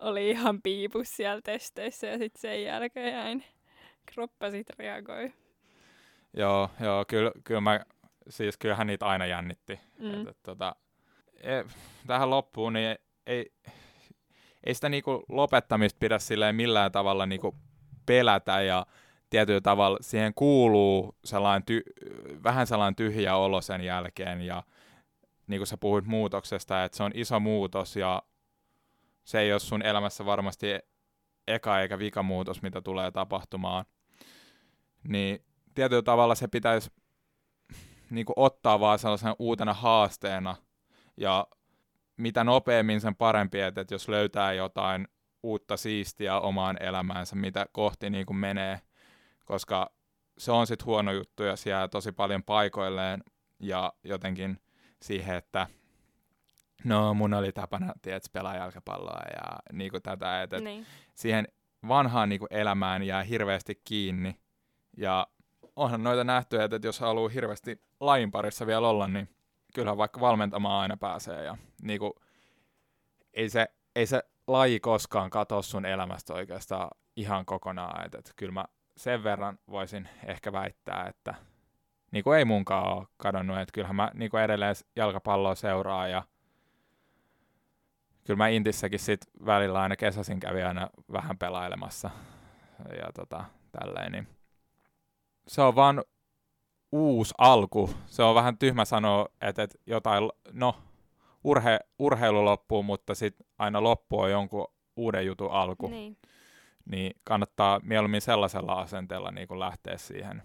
[0.00, 3.44] oli ihan piipus siellä testeissä ja sitten sen jälkeen jäin
[4.14, 5.32] kroppa sit reagoi.
[6.36, 7.80] Joo, joo kyllä, kyllä mä,
[8.28, 9.80] siis kyllähän niitä aina jännitti.
[9.98, 10.06] Mm.
[10.06, 10.22] Mm.
[10.22, 10.76] Et, et, tota,
[11.40, 11.64] e,
[12.06, 12.96] tähän loppuun, niin
[13.26, 13.52] ei,
[14.64, 17.56] ei sitä niinku lopettamista pidä silleen millään tavalla niinku
[18.06, 18.86] pelätä ja
[19.32, 21.82] tietyllä tavalla siihen kuuluu sellainen ty,
[22.42, 24.62] vähän sellainen tyhjä olo sen jälkeen ja
[25.46, 28.22] niin kuin sä puhuit muutoksesta, että se on iso muutos ja
[29.24, 30.66] se ei ole sun elämässä varmasti
[31.48, 33.84] eka eikä vika muutos, mitä tulee tapahtumaan.
[35.08, 36.90] Niin tietyllä tavalla se pitäisi
[38.10, 40.56] niin kuin ottaa vaan sellaisena uutena haasteena
[41.16, 41.46] ja
[42.16, 45.08] mitä nopeammin sen parempi, että jos löytää jotain
[45.42, 48.80] uutta siistiä omaan elämäänsä, mitä kohti niin kuin menee,
[49.44, 49.90] koska
[50.38, 53.24] se on sitten huono juttu, jos jää tosi paljon paikoilleen
[53.60, 54.60] ja jotenkin
[55.02, 55.66] siihen, että
[56.84, 60.86] no mun oli tapana, tiedät, pelaa jalkapalloa ja niin kuin tätä, että et Niin.
[61.14, 61.48] siihen
[61.88, 64.36] vanhaan niin kuin elämään jää hirveästi kiinni.
[64.96, 65.26] Ja
[65.76, 69.28] onhan noita nähty, että jos haluaa hirveästi lajin parissa vielä olla, niin
[69.74, 71.44] kyllähän vaikka valmentamaan aina pääsee.
[71.44, 72.12] Ja niin kuin,
[73.34, 78.04] ei, se, ei se laji koskaan katoa sun elämästä oikeastaan ihan kokonaan.
[78.04, 78.64] Että, että kyllä mä
[78.96, 81.34] sen verran voisin ehkä väittää, että
[82.10, 83.58] niin kuin ei munkaan ole kadonnut.
[83.58, 86.22] Että kyllähän mä niin kuin edelleen jalkapalloa seuraa ja
[88.24, 92.10] kyllä mä Intissäkin sit välillä aina kesäsin kävin aina vähän pelailemassa
[92.98, 94.28] ja tota, tälleen, niin
[95.46, 96.04] se on vaan
[96.92, 97.90] uusi alku.
[98.06, 100.74] Se on vähän tyhmä sanoa, että, että jotain, no,
[101.44, 104.66] urhe, urheilu loppuu, mutta sitten aina loppu on jonkun
[104.96, 105.88] uuden jutun alku.
[105.88, 106.16] Niin.
[106.84, 110.42] Niin kannattaa mieluummin sellaisella asenteella niin kuin lähteä siihen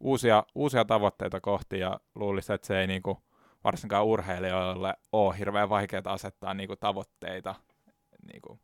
[0.00, 3.18] uusia, uusia tavoitteita kohti ja luulisin, että se ei niin kuin,
[3.64, 7.54] varsinkaan urheilijoille ole hirveän vaikeaa asettaa niinku tavoitteita.
[8.32, 8.60] Niinku.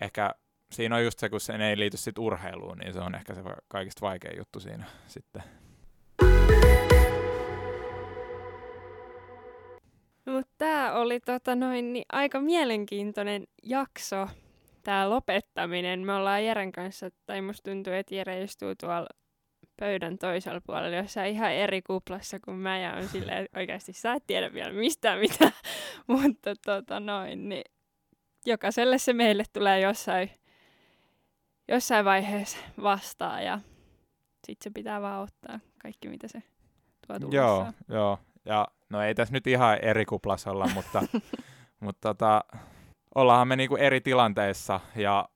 [0.00, 0.34] Ehkä
[0.72, 3.42] siinä on just se, kun se ei liity sit urheiluun, niin se on ehkä se
[3.68, 5.42] kaikista vaikein juttu siinä sitten.
[10.26, 14.28] Mutta tämä oli tota noin, niin aika mielenkiintoinen jakso,
[14.84, 16.00] tämä lopettaminen.
[16.00, 19.06] Me ollaan Jeren kanssa, tai musta tuntuu, että Jere istuu tuolla
[19.80, 24.12] pöydän toisella puolella jossain ihan eri kuplassa kuin mä ja on silleen, että oikeasti sä
[24.12, 25.52] et tiedä vielä mistään mitä,
[26.06, 27.64] mutta tota noin, niin
[28.46, 30.30] jokaiselle se meille tulee jossain,
[31.68, 33.60] jossain vaiheessa vastaan ja
[34.46, 36.42] sit se pitää vaan ottaa kaikki mitä se
[37.06, 37.74] tuo Joo, tullessaan.
[37.88, 38.18] joo.
[38.44, 41.02] Ja no ei tässä nyt ihan eri kuplassa olla, mutta,
[41.80, 42.44] mutta tota,
[43.14, 45.28] ollaanhan me niinku eri tilanteissa ja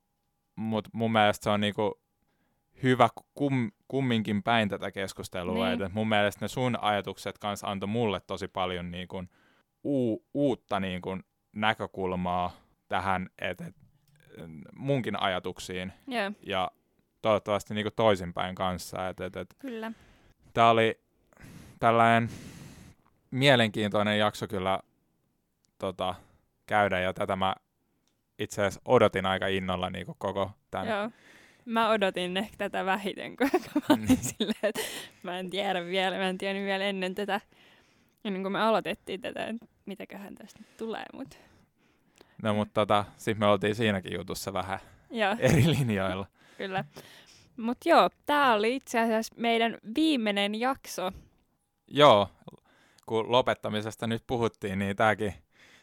[0.57, 2.01] mut mun mielestä se on niinku
[2.83, 5.69] hyvä kum, kumminkin päin tätä keskustelua.
[5.69, 5.83] Niin.
[5.83, 9.29] Et mun mielestä ne sun ajatukset kanssa antoi mulle tosi paljon niin kun,
[9.85, 12.51] uu, uutta niin kun, näkökulmaa
[12.89, 13.75] tähän, että et,
[14.77, 16.71] munkin ajatuksiin Joo, ja
[17.23, 19.09] toivottavasti niin toisinpäin kanssa.
[19.09, 19.93] Et, et, et, kyllä.
[20.55, 21.01] Tämä oli
[21.81, 22.31] tällainen
[23.31, 24.81] mielenkiintoinen jakso kyllä
[25.79, 26.15] tota,
[26.67, 27.55] käydä ja tätä mä
[28.39, 30.89] itse asiassa odotin aika innolla niin koko tämän.
[30.89, 31.11] Joo.
[31.65, 34.17] Mä odotin ehkä tätä vähiten, koska mä olin Mm.
[34.21, 34.81] silleen, että
[35.23, 37.41] mä en tiedä vielä, mä en tiennyt vielä ennen tätä,
[38.25, 41.37] ennen kuin me aloitettiin tätä, että mitäköhän tästä nyt tulee, mutta
[42.43, 44.79] No mutta tota, sitten me oltiin siinäkin jutussa vähän
[45.11, 46.27] joo, eri linjoilla.
[46.57, 46.85] kyllä.
[47.57, 51.13] Mutta joo, tää oli itse asiassa meidän viimeinen jakso.
[51.89, 52.29] Joo,
[53.07, 55.35] kun lopettamisesta nyt puhuttiin, niin tämäkin,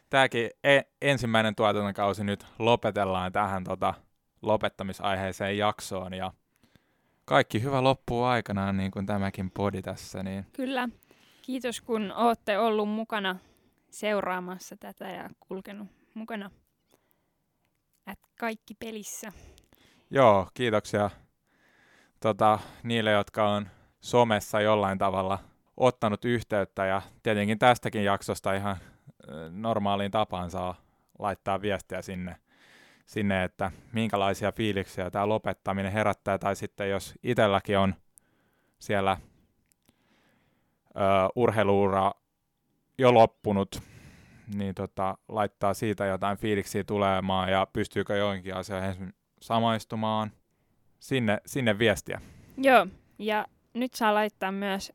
[0.10, 3.94] tämäkin e- ensimmäinen tuotantokausi nyt lopetellaan tähän tota,
[4.42, 6.14] lopettamisaiheeseen jaksoon.
[6.14, 6.34] Ja
[7.26, 10.24] kaikki hyvä loppuu aikanaan, niin kuin tämäkin podi tässä.
[10.24, 10.90] Niin Kyllä.
[11.42, 13.36] Kiitos kun ootte ollut mukana
[13.90, 16.52] seuraamassa tätä ja kulkenut mukana.
[18.12, 19.32] Et kaikki pelissä.
[20.10, 21.10] Joo, kiitoksia
[22.20, 23.70] tota, niille, jotka on
[24.02, 25.40] somessa jollain tavalla
[25.78, 28.78] ottanut yhteyttä ja tietenkin tästäkin jaksosta ihan
[29.52, 30.76] normaaliin tapaan saa
[31.20, 32.36] laittaa viestiä sinne,
[33.06, 37.96] sinne, että minkälaisia fiiliksiä tämä lopettaminen herättää tai sitten jos itselläkin on
[38.80, 39.18] siellä
[40.96, 41.00] ö,
[41.36, 42.12] urheiluura
[42.98, 43.82] jo loppunut,
[44.56, 50.32] niin tota, laittaa siitä jotain fiiliksiä tulemaan ja pystyykö joinkin asioihin samaistumaan.
[51.00, 52.22] Sinne, sinne viestiä.
[52.58, 52.88] Joo,
[53.20, 54.94] ja nyt saa laittaa myös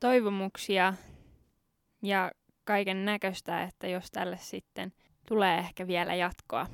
[0.00, 0.94] toivomuksia
[2.02, 2.32] ja
[2.66, 4.92] kaiken näköistä, että jos tälle sitten
[5.28, 6.66] tulee ehkä vielä jatkoa.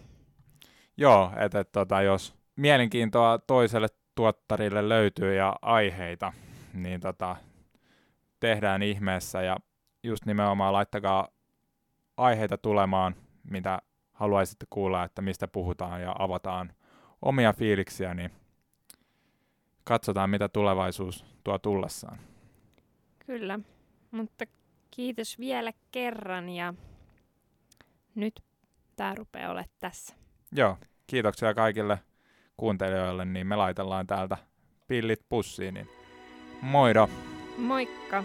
[0.96, 6.32] Joo, että et, tota, jos mielenkiintoa toiselle tuottarille löytyy ja aiheita,
[6.74, 7.36] niin tota,
[8.40, 9.56] tehdään ihmeessä ja
[10.02, 11.28] just nimenomaan laittakaa
[12.16, 13.14] aiheita tulemaan,
[13.50, 13.78] mitä
[14.12, 16.72] haluaisitte kuulla, että mistä puhutaan ja avataan
[17.22, 18.30] omia fiiliksiä, niin
[19.84, 22.18] katsotaan, mitä tulevaisuus tuo tullessaan.
[23.26, 23.58] Kyllä,
[24.10, 24.44] mutta
[24.96, 26.74] kiitos vielä kerran ja
[28.14, 28.42] nyt
[28.96, 30.14] tämä rupeaa olemaan tässä.
[30.52, 31.98] Joo, kiitoksia kaikille
[32.56, 34.36] kuuntelijoille, niin me laitellaan täältä
[34.88, 35.88] pillit pussiin, niin
[36.62, 37.08] moido!
[37.56, 38.24] Moikka!